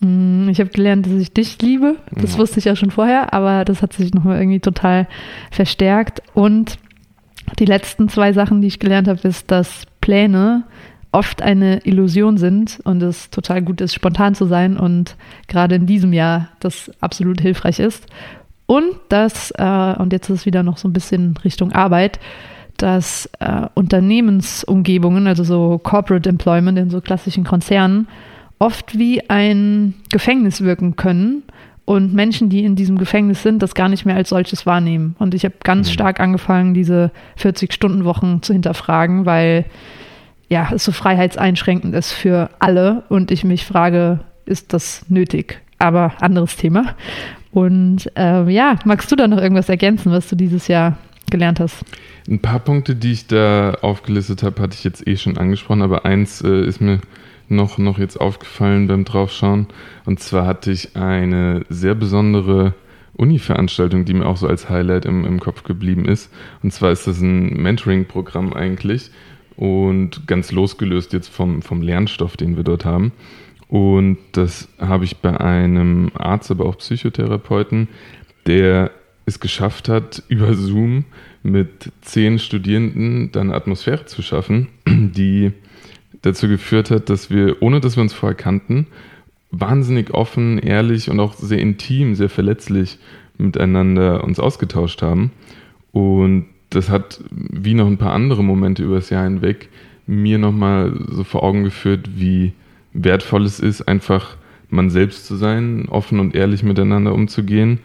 [0.00, 1.96] Mm, ich habe gelernt, dass ich dich liebe.
[2.10, 2.38] Das ja.
[2.38, 5.08] wusste ich ja schon vorher, aber das hat sich nochmal irgendwie total
[5.50, 6.22] verstärkt.
[6.34, 6.78] Und
[7.58, 10.64] die letzten zwei Sachen, die ich gelernt habe, ist, dass Pläne
[11.12, 15.86] oft eine Illusion sind und es total gut ist, spontan zu sein und gerade in
[15.86, 18.06] diesem Jahr das absolut hilfreich ist.
[18.72, 22.18] Und dass, äh, und jetzt ist es wieder noch so ein bisschen Richtung Arbeit,
[22.78, 28.08] dass äh, Unternehmensumgebungen, also so Corporate Employment in so klassischen Konzernen,
[28.58, 31.42] oft wie ein Gefängnis wirken können
[31.84, 35.16] und Menschen, die in diesem Gefängnis sind, das gar nicht mehr als solches wahrnehmen.
[35.18, 35.92] Und ich habe ganz mhm.
[35.92, 39.66] stark angefangen, diese 40-Stunden-Wochen zu hinterfragen, weil
[40.48, 45.60] ja, es so freiheitseinschränkend ist für alle und ich mich frage, ist das nötig?
[45.78, 46.94] Aber anderes Thema.
[47.52, 50.96] Und äh, ja, magst du da noch irgendwas ergänzen, was du dieses Jahr
[51.30, 51.84] gelernt hast?
[52.28, 56.04] Ein paar Punkte, die ich da aufgelistet habe, hatte ich jetzt eh schon angesprochen, aber
[56.04, 57.00] eins äh, ist mir
[57.48, 59.66] noch, noch jetzt aufgefallen beim Draufschauen.
[60.04, 62.74] Und zwar hatte ich eine sehr besondere
[63.16, 66.32] Uni-Veranstaltung, die mir auch so als Highlight im, im Kopf geblieben ist.
[66.62, 69.10] Und zwar ist das ein Mentoring-Programm eigentlich
[69.56, 73.12] und ganz losgelöst jetzt vom, vom Lernstoff, den wir dort haben.
[73.72, 77.88] Und das habe ich bei einem Arzt, aber auch Psychotherapeuten,
[78.46, 78.90] der
[79.24, 81.06] es geschafft hat, über Zoom
[81.42, 85.52] mit zehn Studierenden dann Atmosphäre zu schaffen, die
[86.20, 88.88] dazu geführt hat, dass wir, ohne dass wir uns vorher kannten,
[89.50, 92.98] wahnsinnig offen, ehrlich und auch sehr intim, sehr verletzlich
[93.38, 95.32] miteinander uns ausgetauscht haben.
[95.92, 99.70] Und das hat, wie noch ein paar andere Momente über das Jahr hinweg,
[100.06, 102.52] mir nochmal so vor Augen geführt, wie
[102.92, 104.36] wertvoll es ist, einfach
[104.68, 107.80] man selbst zu sein, offen und ehrlich miteinander umzugehen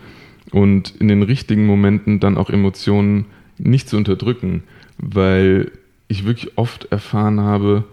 [0.51, 3.25] und in den richtigen Momenten dann auch Emotionen
[3.57, 4.63] nicht zu unterdrücken,
[4.97, 5.71] weil
[6.07, 7.83] ich wirklich oft erfahren habe,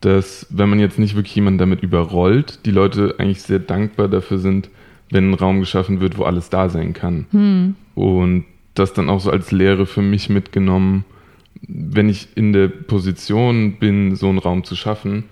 [0.00, 4.38] dass wenn man jetzt nicht wirklich jemanden damit überrollt, die Leute eigentlich sehr dankbar dafür
[4.38, 4.70] sind,
[5.10, 7.26] wenn ein Raum geschaffen wird, wo alles da sein kann.
[7.32, 7.74] Hm.
[7.94, 11.04] Und das dann auch so als Lehre für mich mitgenommen,
[11.66, 15.24] wenn ich in der Position bin, so einen Raum zu schaffen,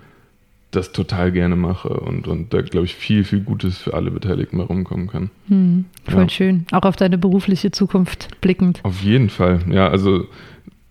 [0.70, 4.56] das total gerne mache und, und da, glaube ich, viel, viel Gutes für alle Beteiligten
[4.58, 5.30] mal rumkommen kann.
[5.48, 6.28] Hm, voll ja.
[6.28, 6.66] schön.
[6.72, 8.80] Auch auf deine berufliche Zukunft blickend.
[8.82, 9.60] Auf jeden Fall.
[9.70, 10.26] Ja, also,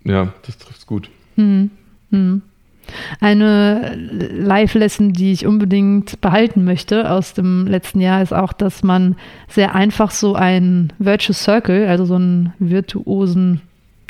[0.04, 1.10] ja, das trifft es gut.
[1.36, 1.70] Hm,
[2.12, 2.42] hm.
[3.20, 9.16] Eine Live-Lesson, die ich unbedingt behalten möchte aus dem letzten Jahr, ist auch, dass man
[9.48, 13.62] sehr einfach so einen Virtual Circle, also so einen virtuosen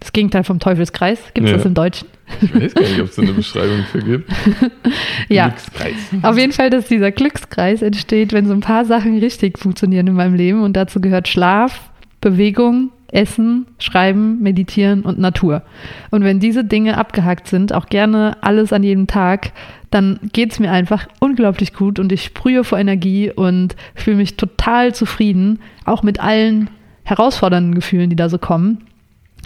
[0.05, 1.17] Das Gegenteil vom Teufelskreis.
[1.33, 1.57] Gibt es Ja.
[1.57, 2.07] das im Deutschen?
[2.39, 4.31] Ich weiß gar nicht, ob es eine Beschreibung für gibt.
[5.29, 5.47] Ja.
[5.47, 5.95] Glückskreis.
[6.21, 10.13] Auf jeden Fall, dass dieser Glückskreis entsteht, wenn so ein paar Sachen richtig funktionieren in
[10.13, 10.61] meinem Leben.
[10.61, 11.89] Und dazu gehört Schlaf,
[12.21, 15.63] Bewegung, Essen, Schreiben, Meditieren und Natur.
[16.11, 19.53] Und wenn diese Dinge abgehakt sind, auch gerne alles an jedem Tag,
[19.89, 24.37] dann geht es mir einfach unglaublich gut und ich sprühe vor Energie und fühle mich
[24.37, 26.69] total zufrieden, auch mit allen
[27.05, 28.83] herausfordernden Gefühlen, die da so kommen.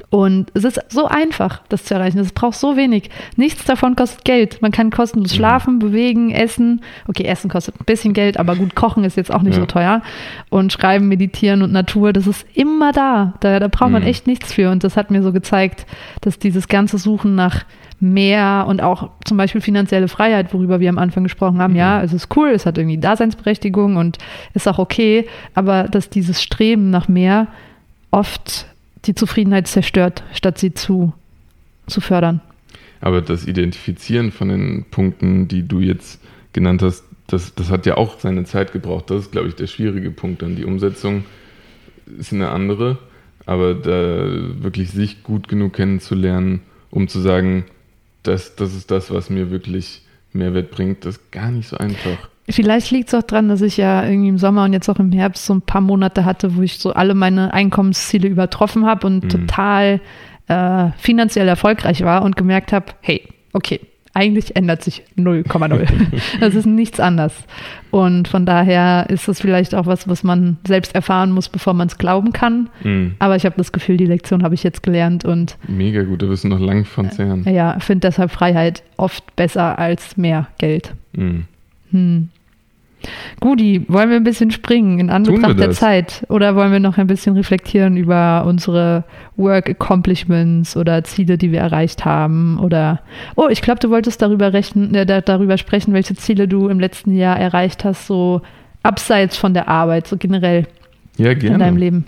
[0.09, 2.19] Und es ist so einfach, das zu erreichen.
[2.19, 3.09] Es braucht so wenig.
[3.35, 4.61] Nichts davon kostet Geld.
[4.61, 6.81] Man kann kostenlos schlafen, bewegen, essen.
[7.07, 9.61] Okay, Essen kostet ein bisschen Geld, aber gut, kochen ist jetzt auch nicht Ja.
[9.61, 10.01] so teuer.
[10.49, 13.33] Und schreiben, meditieren und Natur, das ist immer da.
[13.39, 14.07] Da, da braucht man Mhm.
[14.07, 14.71] echt nichts für.
[14.71, 15.85] Und das hat mir so gezeigt,
[16.21, 17.65] dass dieses ganze Suchen nach
[18.01, 22.13] mehr und auch zum Beispiel finanzielle Freiheit, worüber wir am Anfang gesprochen haben, ja, es
[22.13, 24.17] ist cool, es hat irgendwie Daseinsberechtigung und
[24.53, 27.47] ist auch okay, aber dass dieses Streben nach mehr
[28.11, 28.67] oft
[29.05, 31.13] die Zufriedenheit zerstört, statt sie zu,
[31.87, 32.41] zu fördern.
[33.01, 36.21] Aber das Identifizieren von den Punkten, die du jetzt
[36.53, 39.09] genannt hast, das, das hat ja auch seine Zeit gebraucht.
[39.09, 40.41] Das ist, glaube ich, der schwierige Punkt.
[40.41, 41.25] Dann die Umsetzung
[42.17, 42.97] ist eine andere,
[43.45, 47.65] aber da wirklich sich gut genug kennenzulernen, um zu sagen,
[48.23, 50.01] das, das ist das, was mir wirklich
[50.33, 52.29] Mehrwert bringt, das ist gar nicht so einfach.
[52.49, 55.11] Vielleicht liegt es auch daran, dass ich ja irgendwie im Sommer und jetzt auch im
[55.11, 59.23] Herbst so ein paar Monate hatte, wo ich so alle meine Einkommensziele übertroffen habe und
[59.25, 59.29] Mhm.
[59.29, 60.01] total
[60.47, 63.21] äh, finanziell erfolgreich war und gemerkt habe, hey,
[63.53, 63.79] okay,
[64.15, 65.87] eigentlich ändert sich 0,0.
[66.39, 67.33] das ist nichts anders.
[67.91, 71.87] Und von daher ist das vielleicht auch was, was man selbst erfahren muss, bevor man
[71.87, 72.67] es glauben kann.
[72.83, 73.13] Mhm.
[73.19, 76.27] Aber ich habe das Gefühl, die Lektion habe ich jetzt gelernt und Mega gut, da
[76.27, 77.43] wirst du noch lang von zehren.
[77.47, 80.95] ja, finde deshalb Freiheit oft besser als mehr Geld.
[81.13, 81.45] Mhm.
[81.91, 82.29] Hm.
[83.39, 85.71] Gudi, wollen wir ein bisschen springen in Anbetracht der?
[85.71, 86.25] Zeit?
[86.29, 89.05] Oder wollen wir noch ein bisschen reflektieren über unsere
[89.37, 92.59] Work Accomplishments oder Ziele, die wir erreicht haben?
[92.59, 92.99] Oder,
[93.35, 96.79] oh, ich glaube, du wolltest darüber, rechnen, äh, da- darüber sprechen, welche Ziele du im
[96.79, 98.41] letzten Jahr erreicht hast, so
[98.83, 100.67] abseits von der Arbeit, so generell
[101.17, 101.79] Ja, in deinem gerne.
[101.79, 102.05] Leben.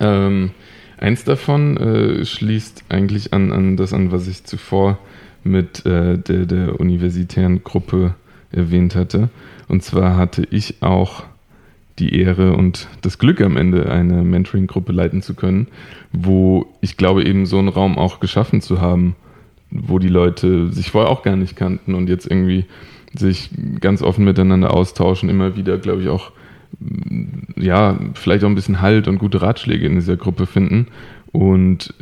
[0.00, 0.50] Ähm,
[0.98, 4.98] eins davon äh, schließt eigentlich an, an das an, was ich zuvor
[5.44, 8.14] mit äh, der, der universitären Gruppe
[8.52, 9.30] erwähnt hatte.
[9.68, 11.24] Und zwar hatte ich auch
[11.98, 15.68] die Ehre und das Glück am Ende, eine Mentoring-Gruppe leiten zu können,
[16.12, 19.14] wo ich glaube, eben so einen Raum auch geschaffen zu haben,
[19.70, 22.64] wo die Leute sich vorher auch gar nicht kannten und jetzt irgendwie
[23.14, 26.32] sich ganz offen miteinander austauschen, immer wieder, glaube ich, auch
[27.56, 30.86] ja, vielleicht auch ein bisschen Halt und gute Ratschläge in dieser Gruppe finden.
[31.30, 31.94] Und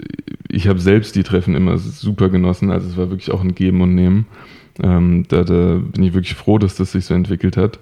[0.48, 2.70] ich habe selbst die Treffen immer super genossen.
[2.70, 4.26] Also es war wirklich auch ein Geben und Nehmen.
[4.82, 7.78] Ähm, da, da bin ich wirklich froh, dass das sich so entwickelt hat.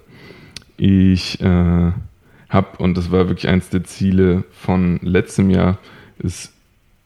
[0.77, 1.93] Ich äh,
[2.49, 5.79] habe, und das war wirklich eins der Ziele von letztem Jahr,
[6.19, 6.53] es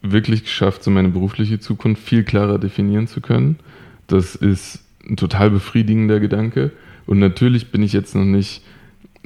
[0.03, 3.59] wirklich geschafft, so meine berufliche Zukunft viel klarer definieren zu können.
[4.07, 6.73] Das ist ein total befriedigender Gedanke.
[7.07, 8.63] Und natürlich bin ich jetzt noch nicht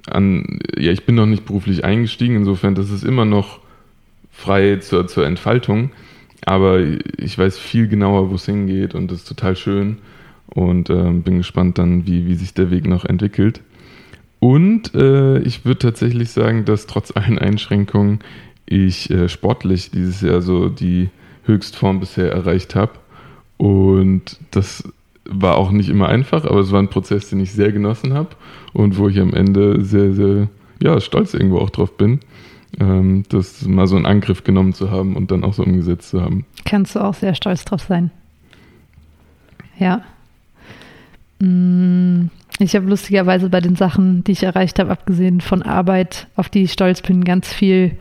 [0.06, 3.60] an, ja, ich bin noch nicht beruflich eingestiegen, insofern, das ist immer noch
[4.30, 5.90] frei zur, zur Entfaltung.
[6.44, 9.98] Aber ich weiß viel genauer, wo es hingeht und das ist total schön
[10.54, 13.60] und ähm, bin gespannt dann, wie, wie sich der Weg noch entwickelt.
[14.38, 18.20] Und äh, ich würde tatsächlich sagen, dass trotz allen Einschränkungen
[18.66, 21.10] ich äh, sportlich dieses Jahr so die
[21.44, 22.92] Höchstform bisher erreicht habe.
[23.56, 24.84] Und das
[25.24, 28.30] war auch nicht immer einfach, aber es war ein Prozess, den ich sehr genossen habe
[28.72, 30.48] und wo ich am Ende sehr, sehr
[30.80, 32.20] ja, stolz irgendwo auch drauf bin,
[32.78, 36.20] ähm, das mal so in Angriff genommen zu haben und dann auch so umgesetzt zu
[36.20, 36.44] haben.
[36.64, 38.10] Kannst du auch sehr stolz drauf sein.
[39.78, 40.04] Ja.
[41.38, 42.26] Mm,
[42.58, 46.62] Ich habe lustigerweise bei den Sachen, die ich erreicht habe, abgesehen von Arbeit, auf die
[46.62, 47.96] ich stolz bin, ganz viel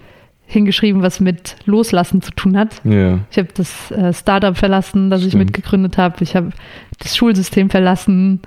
[0.48, 2.82] hingeschrieben, was mit Loslassen zu tun hat.
[2.86, 5.46] Ja, Ich habe das äh, Startup verlassen, das ich Stimmt.
[5.46, 6.24] mitgegründet habe.
[6.24, 6.52] Ich habe
[7.00, 8.42] das Schulsystem verlassen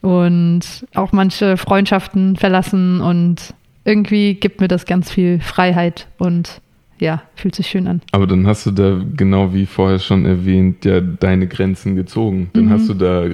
[0.00, 0.62] und
[0.94, 6.60] auch manche Freundschaften verlassen und irgendwie gibt mir das ganz viel Freiheit und
[6.98, 8.00] ja, fühlt sich schön an.
[8.12, 12.50] aber dann hast du da, genau wie vorher schon erwähnt, ja deine Grenzen gezogen.
[12.54, 12.70] Dann Mhm.
[12.70, 13.28] hast du da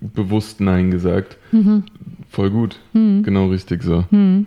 [0.00, 1.36] bewusst Nein gesagt.
[1.52, 1.84] Mhm.
[2.28, 2.78] Voll gut.
[2.92, 3.22] Mhm.
[3.22, 4.04] Genau richtig so.
[4.10, 4.46] Mhm.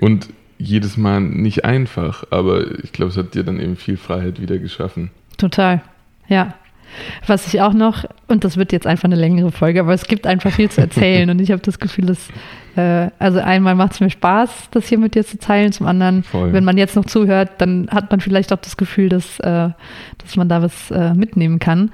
[0.00, 4.40] Und jedes Mal nicht einfach, aber ich glaube, es hat dir dann eben viel Freiheit
[4.40, 5.10] wieder geschaffen.
[5.36, 5.82] Total,
[6.28, 6.54] ja.
[7.26, 10.26] Was ich auch noch, und das wird jetzt einfach eine längere Folge, aber es gibt
[10.26, 12.28] einfach viel zu erzählen und ich habe das Gefühl, dass,
[12.76, 16.22] äh, also einmal macht es mir Spaß, das hier mit dir zu teilen, zum anderen,
[16.22, 16.52] Voll.
[16.52, 19.70] wenn man jetzt noch zuhört, dann hat man vielleicht auch das Gefühl, dass, äh,
[20.18, 21.90] dass man da was äh, mitnehmen kann.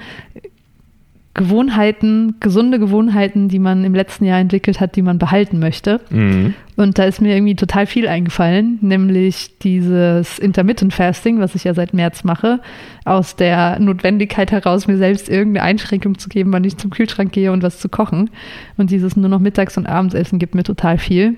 [1.34, 6.00] Gewohnheiten, gesunde Gewohnheiten, die man im letzten Jahr entwickelt hat, die man behalten möchte.
[6.10, 6.52] Mhm.
[6.76, 11.72] Und da ist mir irgendwie total viel eingefallen, nämlich dieses Intermittent Fasting, was ich ja
[11.72, 12.60] seit März mache,
[13.06, 17.50] aus der Notwendigkeit heraus, mir selbst irgendeine Einschränkung zu geben, wann ich zum Kühlschrank gehe
[17.50, 18.28] und was zu kochen.
[18.76, 21.36] Und dieses nur noch Mittags- und Abendsessen gibt mir total viel.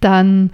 [0.00, 0.50] Dann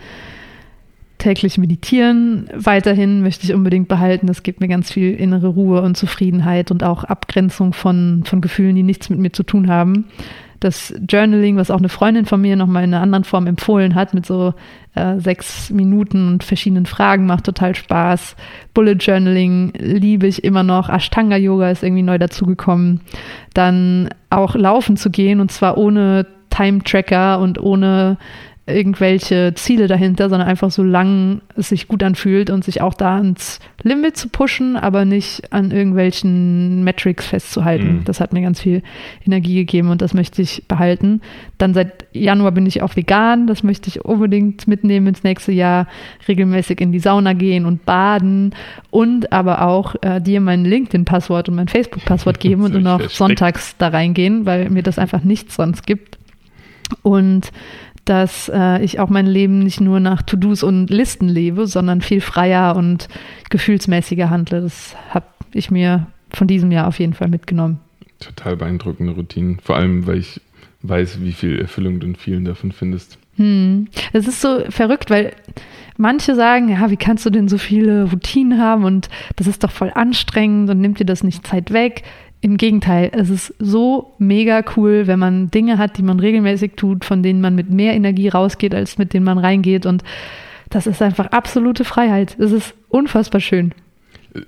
[1.22, 2.48] täglich meditieren.
[2.52, 4.26] Weiterhin möchte ich unbedingt behalten.
[4.26, 8.74] Das gibt mir ganz viel innere Ruhe und Zufriedenheit und auch Abgrenzung von, von Gefühlen,
[8.74, 10.06] die nichts mit mir zu tun haben.
[10.58, 14.14] Das Journaling, was auch eine Freundin von mir nochmal in einer anderen Form empfohlen hat,
[14.14, 14.54] mit so
[14.94, 18.36] äh, sechs Minuten und verschiedenen Fragen, macht total Spaß.
[18.74, 20.88] Bullet Journaling liebe ich immer noch.
[20.88, 23.00] Ashtanga Yoga ist irgendwie neu dazugekommen.
[23.54, 28.18] Dann auch laufen zu gehen und zwar ohne Time Tracker und ohne
[28.64, 33.16] irgendwelche Ziele dahinter, sondern einfach so lang es sich gut anfühlt und sich auch da
[33.16, 37.96] ans Limit zu pushen, aber nicht an irgendwelchen Metrics festzuhalten.
[37.96, 38.04] Mhm.
[38.04, 38.82] Das hat mir ganz viel
[39.26, 41.22] Energie gegeben und das möchte ich behalten.
[41.58, 45.88] Dann seit Januar bin ich auch vegan, das möchte ich unbedingt mitnehmen ins nächste Jahr,
[46.28, 48.54] regelmäßig in die Sauna gehen und baden
[48.90, 53.76] und aber auch äh, dir mein LinkedIn-Passwort und mein Facebook-Passwort geben und nur noch sonntags
[53.76, 56.18] da reingehen, weil mir das einfach nichts sonst gibt.
[57.02, 57.50] Und
[58.04, 62.20] dass äh, ich auch mein Leben nicht nur nach To-Dos und Listen lebe, sondern viel
[62.20, 63.08] freier und
[63.50, 64.62] gefühlsmäßiger handle.
[64.62, 67.80] Das habe ich mir von diesem Jahr auf jeden Fall mitgenommen.
[68.18, 70.40] Total beeindruckende Routinen, vor allem weil ich
[70.82, 73.18] weiß, wie viel Erfüllung du in vielen davon findest.
[73.36, 73.88] Hm.
[74.12, 75.32] Es ist so verrückt, weil
[75.96, 79.70] manche sagen, ja, wie kannst du denn so viele Routinen haben und das ist doch
[79.70, 82.02] voll anstrengend und nimmt dir das nicht Zeit weg.
[82.42, 87.04] Im Gegenteil, es ist so mega cool, wenn man Dinge hat, die man regelmäßig tut,
[87.04, 89.86] von denen man mit mehr Energie rausgeht, als mit denen man reingeht.
[89.86, 90.02] Und
[90.68, 92.36] das ist einfach absolute Freiheit.
[92.40, 93.72] Es ist unfassbar schön.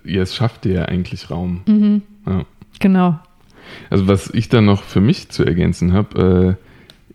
[0.05, 1.63] Ja, es schafft dir ja eigentlich Raum.
[1.67, 2.03] Mhm.
[2.27, 2.45] Ja.
[2.81, 3.19] Genau.
[3.91, 6.65] Also was ich da noch für mich zu ergänzen habe, äh,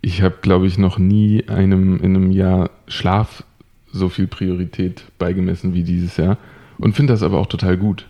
[0.00, 3.44] ich habe, glaube ich, noch nie einem in einem Jahr Schlaf
[3.92, 6.38] so viel Priorität beigemessen wie dieses Jahr
[6.78, 8.06] und finde das aber auch total gut.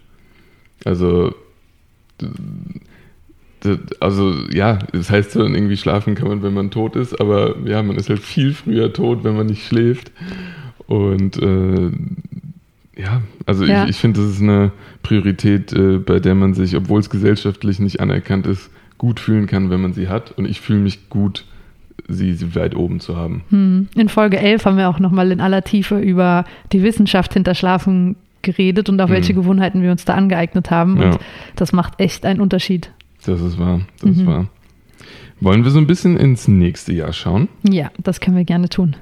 [0.85, 1.35] Also
[4.01, 7.83] also ja, das heißt dann irgendwie schlafen kann man, wenn man tot ist, aber ja,
[7.83, 10.13] man ist halt viel früher tot, wenn man nicht schläft.
[10.87, 11.91] Und äh,
[13.01, 13.85] ja, also ja.
[13.85, 17.79] ich, ich finde, das ist eine Priorität, äh, bei der man sich, obwohl es gesellschaftlich
[17.79, 20.33] nicht anerkannt ist, gut fühlen kann, wenn man sie hat.
[20.33, 21.45] Und ich fühle mich gut,
[22.09, 23.43] sie, sie weit oben zu haben.
[23.51, 23.89] Hm.
[23.95, 28.17] In Folge 11 haben wir auch nochmal in aller Tiefe über die Wissenschaft hinter Schlafen
[28.43, 29.13] geredet und auch mhm.
[29.13, 31.01] welche Gewohnheiten wir uns da angeeignet haben.
[31.01, 31.11] Ja.
[31.11, 31.19] Und
[31.57, 32.91] das macht echt einen Unterschied.
[33.25, 33.81] Das ist wahr.
[34.01, 34.21] Das mhm.
[34.21, 34.47] ist wahr.
[35.41, 37.49] Wollen wir so ein bisschen ins nächste Jahr schauen?
[37.63, 38.97] Ja, das können wir gerne tun.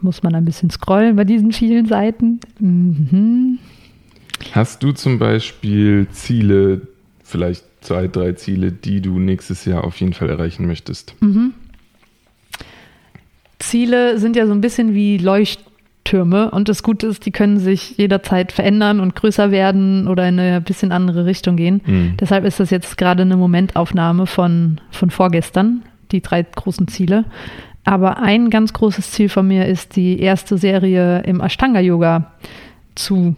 [0.00, 2.40] Muss man ein bisschen scrollen bei diesen vielen Seiten.
[2.58, 3.58] Mhm.
[4.52, 6.82] Hast du zum Beispiel Ziele,
[7.22, 11.14] vielleicht zwei, drei Ziele, die du nächstes Jahr auf jeden Fall erreichen möchtest?
[11.20, 11.54] Mhm.
[13.60, 15.64] Ziele sind ja so ein bisschen wie Leucht
[16.04, 16.50] Türme.
[16.50, 20.60] Und das Gute ist, die können sich jederzeit verändern und größer werden oder in eine
[20.60, 21.80] bisschen andere Richtung gehen.
[21.84, 22.16] Mhm.
[22.20, 27.24] Deshalb ist das jetzt gerade eine Momentaufnahme von, von vorgestern, die drei großen Ziele.
[27.84, 32.32] Aber ein ganz großes Ziel von mir ist, die erste Serie im Ashtanga-Yoga
[32.94, 33.36] zu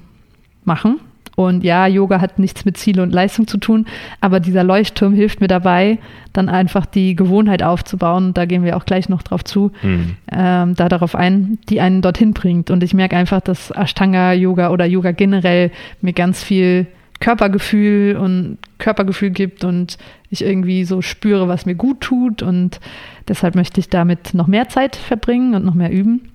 [0.64, 1.00] machen.
[1.37, 3.87] Und ja, Yoga hat nichts mit Ziele und Leistung zu tun,
[4.22, 5.99] aber dieser Leuchtturm hilft mir dabei,
[6.33, 8.33] dann einfach die Gewohnheit aufzubauen.
[8.33, 10.16] Da gehen wir auch gleich noch drauf zu, mhm.
[10.33, 12.70] ähm, da darauf ein, die einen dorthin bringt.
[12.70, 15.70] Und ich merke einfach, dass Ashtanga-Yoga oder Yoga generell
[16.01, 16.87] mir ganz viel
[17.20, 19.99] Körpergefühl und Körpergefühl gibt und
[20.31, 22.42] ich irgendwie so spüre, was mir gut tut.
[22.42, 22.81] Und
[23.29, 26.31] deshalb möchte ich damit noch mehr Zeit verbringen und noch mehr üben.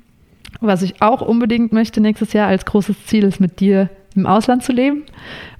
[0.59, 4.63] Was ich auch unbedingt möchte nächstes Jahr als großes Ziel ist, mit dir im Ausland
[4.63, 5.03] zu leben.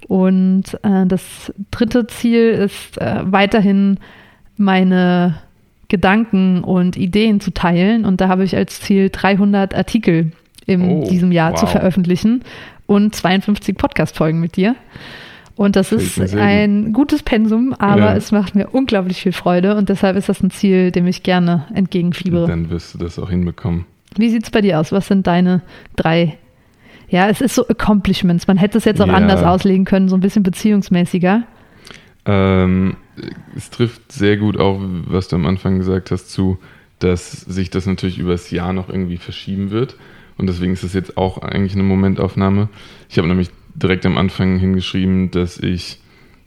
[0.08, 3.98] Und äh, das dritte Ziel ist äh, weiterhin
[4.56, 5.38] meine
[5.88, 8.04] Gedanken und Ideen zu teilen.
[8.04, 10.32] Und da habe ich als Ziel 300 Artikel
[10.66, 11.60] in oh, diesem Jahr wow.
[11.60, 12.42] zu veröffentlichen
[12.86, 14.74] und 52 Podcast-Folgen mit dir.
[15.54, 18.16] Und das ist ein gutes Pensum, aber ja.
[18.16, 21.66] es macht mir unglaublich viel Freude und deshalb ist das ein Ziel, dem ich gerne
[21.74, 22.46] entgegenfiebere.
[22.46, 23.84] Dann wirst du das auch hinbekommen.
[24.16, 24.92] Wie sieht es bei dir aus?
[24.92, 25.62] Was sind deine
[25.94, 26.38] drei
[27.12, 28.46] ja, es ist so Accomplishments.
[28.46, 29.12] Man hätte es jetzt auch ja.
[29.12, 31.42] anders auslegen können, so ein bisschen beziehungsmäßiger.
[32.24, 32.96] Ähm,
[33.54, 36.58] es trifft sehr gut auch, was du am Anfang gesagt hast, zu,
[37.00, 39.96] dass sich das natürlich übers Jahr noch irgendwie verschieben wird.
[40.38, 42.70] Und deswegen ist es jetzt auch eigentlich eine Momentaufnahme.
[43.10, 46.00] Ich habe nämlich direkt am Anfang hingeschrieben, dass ich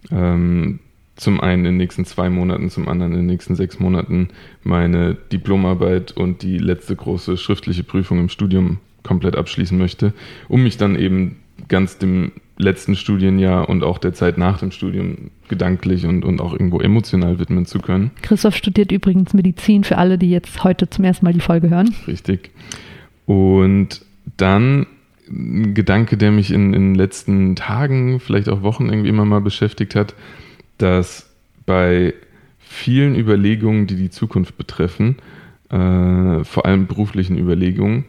[0.10, 0.80] ähm,
[1.16, 4.30] zum einen in den nächsten zwei Monaten, zum anderen in den nächsten sechs Monaten
[4.64, 10.14] meine Diplomarbeit und die letzte große schriftliche Prüfung im Studium komplett abschließen möchte,
[10.50, 11.38] um mich dann eben
[11.68, 16.54] ganz dem letzten Studienjahr und auch der Zeit nach dem Studium gedanklich und, und auch
[16.54, 18.12] irgendwo emotional widmen zu können.
[18.22, 21.94] Christoph studiert übrigens Medizin für alle, die jetzt heute zum ersten Mal die Folge hören.
[22.08, 22.52] Richtig.
[23.26, 24.02] Und
[24.38, 24.88] dann
[25.28, 29.42] ein Gedanke, der mich in, in den letzten Tagen, vielleicht auch Wochen irgendwie immer mal
[29.42, 30.14] beschäftigt hat,
[30.78, 31.30] dass
[31.66, 32.14] bei
[32.60, 35.18] vielen Überlegungen, die die Zukunft betreffen,
[35.70, 38.06] äh, vor allem beruflichen Überlegungen,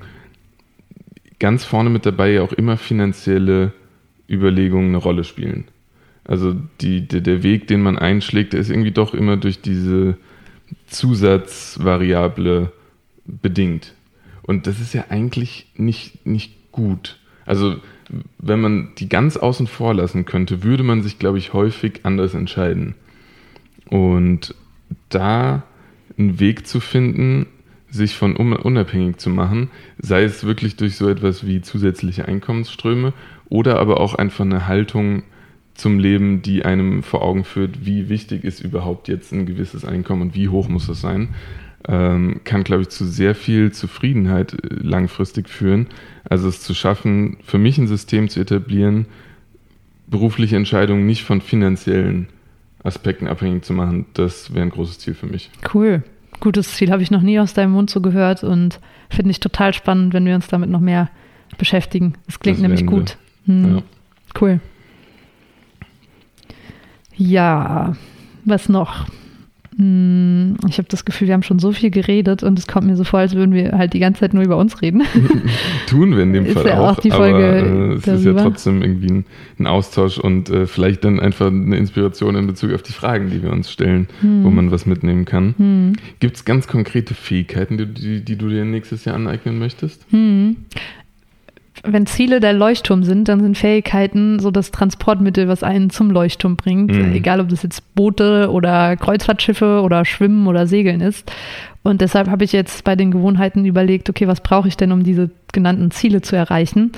[1.39, 3.73] ganz vorne mit dabei ja auch immer finanzielle
[4.29, 5.65] Überlegungen eine Rolle spielen.
[6.25, 10.17] Also die, der, der Weg, den man einschlägt, der ist irgendwie doch immer durch diese
[10.89, 12.73] Zusatzvariable
[13.25, 13.95] bedingt.
[14.43, 17.19] Und das ist ja eigentlich nicht, nicht gut.
[17.45, 17.77] Also
[18.39, 22.35] wenn man die ganz außen vor lassen könnte, würde man sich, glaube ich, häufig anders
[22.35, 22.95] entscheiden.
[23.89, 24.55] Und
[25.09, 25.63] da
[26.19, 27.47] einen Weg zu finden,
[27.97, 33.13] sich von unabhängig zu machen, sei es wirklich durch so etwas wie zusätzliche Einkommensströme
[33.49, 35.25] oder aber auch einfach eine Haltung
[35.75, 40.23] zum Leben, die einem vor Augen führt, wie wichtig ist überhaupt jetzt ein gewisses Einkommen
[40.23, 41.31] und wie hoch muss das sein,
[41.89, 45.87] ähm, kann, glaube ich, zu sehr viel Zufriedenheit äh, langfristig führen.
[46.25, 49.07] Also es zu schaffen, für mich ein System zu etablieren,
[50.07, 52.29] berufliche Entscheidungen nicht von finanziellen
[52.83, 55.51] Aspekten abhängig zu machen, das wäre ein großes Ziel für mich.
[55.75, 56.03] Cool.
[56.41, 58.81] Gutes Ziel habe ich noch nie aus deinem Mund so gehört und
[59.11, 61.09] finde ich total spannend, wenn wir uns damit noch mehr
[61.59, 62.15] beschäftigen.
[62.27, 63.17] Das klingt das nämlich gut.
[63.47, 63.77] Hm.
[63.77, 63.83] Ja.
[64.41, 64.61] Cool.
[67.17, 67.97] Ja,
[68.45, 69.07] was noch?
[69.79, 72.97] Hm, ich habe das Gefühl, wir haben schon so viel geredet und es kommt mir
[72.97, 75.03] so vor, als würden wir halt die ganze Zeit nur über uns reden.
[75.87, 78.19] Tun wir in dem ist Fall ja auch, die Folge aber äh, es darüber.
[78.19, 79.25] ist ja trotzdem irgendwie ein,
[79.59, 83.43] ein Austausch und äh, vielleicht dann einfach eine Inspiration in Bezug auf die Fragen, die
[83.43, 84.45] wir uns stellen, hm.
[84.45, 85.55] wo man was mitnehmen kann.
[85.59, 85.93] Hm.
[86.21, 90.07] Gibt es ganz konkrete Fähigkeiten, die, die, die, du dir nächstes Jahr aneignen möchtest?
[90.11, 90.57] Hm
[91.83, 96.57] wenn Ziele der Leuchtturm sind, dann sind Fähigkeiten so das Transportmittel, was einen zum Leuchtturm
[96.57, 96.93] bringt.
[96.93, 97.13] Mhm.
[97.13, 101.31] Egal, ob das jetzt Boote oder Kreuzfahrtschiffe oder Schwimmen oder Segeln ist.
[101.83, 105.05] Und deshalb habe ich jetzt bei den Gewohnheiten überlegt, okay, was brauche ich denn, um
[105.05, 106.93] diese genannten Ziele zu erreichen?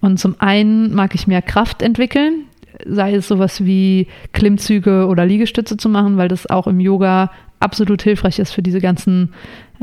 [0.00, 2.44] Und zum einen mag ich mehr Kraft entwickeln,
[2.86, 8.00] sei es sowas wie Klimmzüge oder Liegestütze zu machen, weil das auch im Yoga absolut
[8.00, 9.34] hilfreich ist für diese ganzen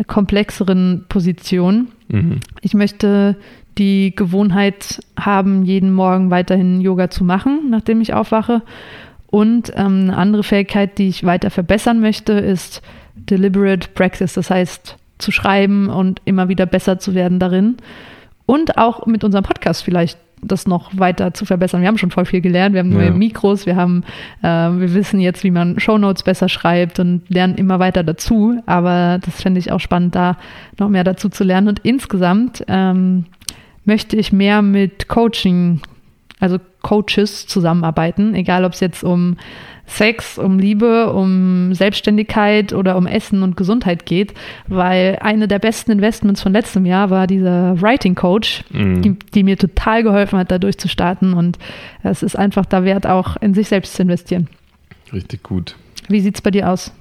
[0.08, 1.89] komplexeren Positionen.
[2.08, 2.39] Mhm.
[2.62, 3.36] Ich möchte
[3.78, 8.61] die Gewohnheit haben, jeden Morgen weiterhin Yoga zu machen, nachdem ich aufwache.
[9.28, 12.82] Und ähm, eine andere Fähigkeit, die ich weiter verbessern möchte, ist
[13.15, 17.78] deliberate practice, das heißt zu schreiben und immer wieder besser zu werden darin.
[18.45, 21.82] Und auch mit unserem Podcast vielleicht das noch weiter zu verbessern.
[21.82, 23.11] Wir haben schon voll viel gelernt, wir haben neue ja.
[23.11, 24.03] Mikros, wir haben,
[24.43, 28.61] äh, wir wissen jetzt, wie man Shownotes besser schreibt und lernen immer weiter dazu.
[28.65, 30.38] Aber das fände ich auch spannend, da
[30.78, 31.67] noch mehr dazu zu lernen.
[31.67, 33.25] Und insgesamt ähm,
[33.88, 35.82] möchte ich mehr mit Coaching,
[36.40, 39.38] also Coaches zusammenarbeiten, egal ob es jetzt um
[39.88, 44.34] Sex, um Liebe, um Selbstständigkeit oder um Essen und Gesundheit geht,
[44.68, 49.02] weil eine der besten Investments von letztem Jahr war dieser Writing Coach, mhm.
[49.02, 51.58] die, die, mir total geholfen hat, da durchzustarten und
[52.04, 54.50] es ist einfach da wert, auch in sich selbst zu investieren.
[55.14, 55.76] Richtig gut.
[56.10, 56.92] Wie sieht es bei dir aus?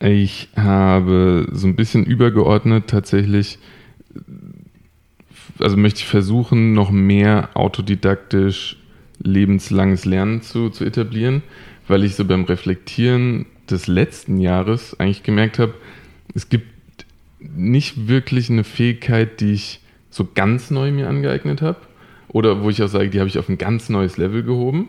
[0.00, 3.58] Ich habe so ein bisschen übergeordnet tatsächlich
[5.58, 8.76] also möchte ich versuchen, noch mehr autodidaktisch
[9.22, 11.42] lebenslanges Lernen zu, zu etablieren,
[11.88, 15.74] weil ich so beim Reflektieren des letzten Jahres eigentlich gemerkt habe,
[16.34, 16.66] es gibt
[17.38, 19.80] nicht wirklich eine Fähigkeit, die ich
[20.10, 21.78] so ganz neu mir angeeignet habe
[22.28, 24.88] oder wo ich auch sage, die habe ich auf ein ganz neues Level gehoben.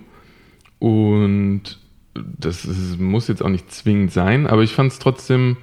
[0.80, 1.80] Und
[2.14, 5.58] das ist, muss jetzt auch nicht zwingend sein, aber ich fand es trotzdem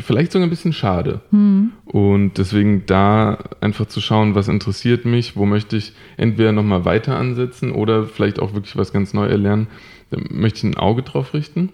[0.00, 1.20] vielleicht sogar ein bisschen schade.
[1.30, 1.72] Mhm.
[1.84, 7.16] Und deswegen da einfach zu schauen, was interessiert mich, wo möchte ich entweder nochmal weiter
[7.16, 9.68] ansetzen oder vielleicht auch wirklich was ganz neu erlernen,
[10.10, 11.70] da möchte ich ein Auge drauf richten.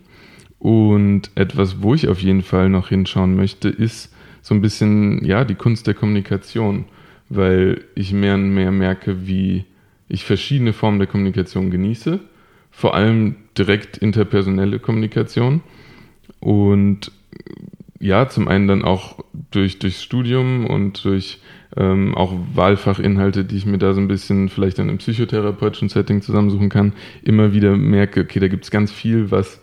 [0.58, 5.44] Und etwas, wo ich auf jeden Fall noch hinschauen möchte, ist so ein bisschen, ja,
[5.44, 6.86] die Kunst der Kommunikation,
[7.28, 9.64] weil ich mehr und mehr merke, wie
[10.08, 12.20] ich verschiedene Formen der Kommunikation genieße,
[12.70, 15.62] vor allem direkt interpersonelle Kommunikation
[16.40, 17.10] und
[18.00, 19.18] ja, zum einen dann auch
[19.50, 21.40] durch, durchs Studium und durch
[21.76, 26.22] ähm, auch Wahlfachinhalte, die ich mir da so ein bisschen vielleicht dann im psychotherapeutischen Setting
[26.22, 26.92] zusammensuchen kann,
[27.22, 29.60] immer wieder merke, okay, da gibt es ganz viel, was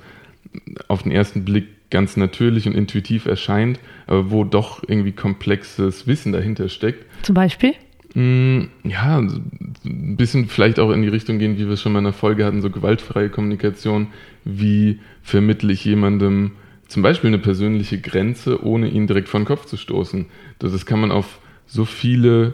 [0.87, 6.31] auf den ersten Blick ganz natürlich und intuitiv erscheint, aber wo doch irgendwie komplexes Wissen
[6.31, 7.05] dahinter steckt.
[7.21, 7.73] Zum Beispiel?
[8.13, 11.99] Mm, ja, ein bisschen vielleicht auch in die Richtung gehen, wie wir es schon mal
[11.99, 14.07] in der Folge hatten, so gewaltfreie Kommunikation.
[14.43, 16.51] Wie vermittle ich jemandem
[16.91, 20.25] zum Beispiel eine persönliche Grenze, ohne ihn direkt vor den Kopf zu stoßen.
[20.59, 22.53] Das, das kann man auf so viele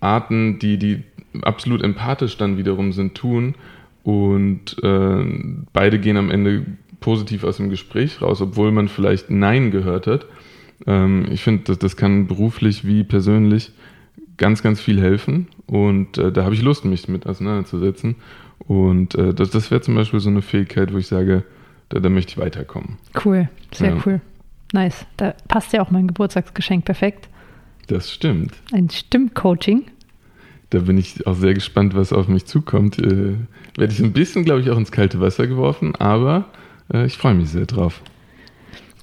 [0.00, 1.02] Arten, die, die
[1.42, 3.56] absolut empathisch dann wiederum sind, tun.
[4.04, 5.24] Und äh,
[5.72, 6.64] beide gehen am Ende
[7.00, 10.26] positiv aus dem Gespräch raus, obwohl man vielleicht Nein gehört hat.
[10.86, 13.72] Ähm, ich finde, das, das kann beruflich wie persönlich
[14.36, 15.48] ganz, ganz viel helfen.
[15.66, 18.14] Und äh, da habe ich Lust, mich mit auseinanderzusetzen.
[18.60, 21.42] Und äh, das, das wäre zum Beispiel so eine Fähigkeit, wo ich sage,
[21.88, 22.98] da, da möchte ich weiterkommen.
[23.24, 24.02] Cool, sehr ja.
[24.04, 24.20] cool.
[24.72, 25.06] Nice.
[25.16, 27.28] Da passt ja auch mein Geburtstagsgeschenk perfekt.
[27.86, 28.54] Das stimmt.
[28.72, 29.84] Ein Stimmcoaching.
[30.70, 32.98] Da bin ich auch sehr gespannt, was auf mich zukommt.
[32.98, 33.36] Äh,
[33.76, 36.46] werde ich so ein bisschen, glaube ich, auch ins kalte Wasser geworfen, aber
[36.92, 38.02] äh, ich freue mich sehr drauf.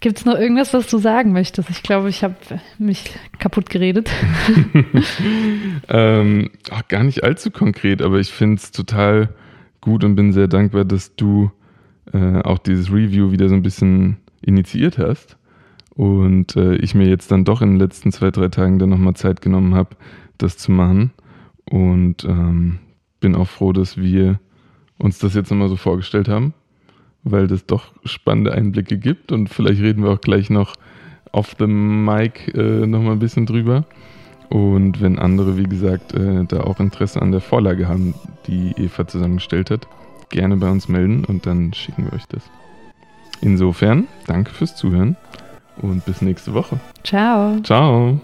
[0.01, 1.69] Gibt es noch irgendwas, was du sagen möchtest?
[1.69, 2.35] Ich glaube, ich habe
[2.79, 4.09] mich kaputt geredet.
[5.89, 9.29] ähm, ach, gar nicht allzu konkret, aber ich finde es total
[9.79, 11.51] gut und bin sehr dankbar, dass du
[12.13, 15.37] äh, auch dieses Review wieder so ein bisschen initiiert hast
[15.95, 19.15] und äh, ich mir jetzt dann doch in den letzten zwei, drei Tagen dann nochmal
[19.15, 19.95] Zeit genommen habe,
[20.37, 21.11] das zu machen
[21.69, 22.79] und ähm,
[23.19, 24.39] bin auch froh, dass wir
[24.97, 26.53] uns das jetzt nochmal so vorgestellt haben,
[27.23, 30.75] weil das doch spannende Einblicke gibt und vielleicht reden wir auch gleich noch
[31.31, 33.85] auf dem Mic äh, nochmal ein bisschen drüber.
[34.49, 38.13] Und wenn andere, wie gesagt, äh, da auch Interesse an der Vorlage haben,
[38.47, 39.87] die Eva zusammengestellt hat,
[40.31, 42.43] gerne bei uns melden und dann schicken wir euch das.
[43.41, 45.15] Insofern, danke fürs Zuhören
[45.77, 46.79] und bis nächste Woche.
[47.03, 47.59] Ciao.
[47.61, 48.19] Ciao.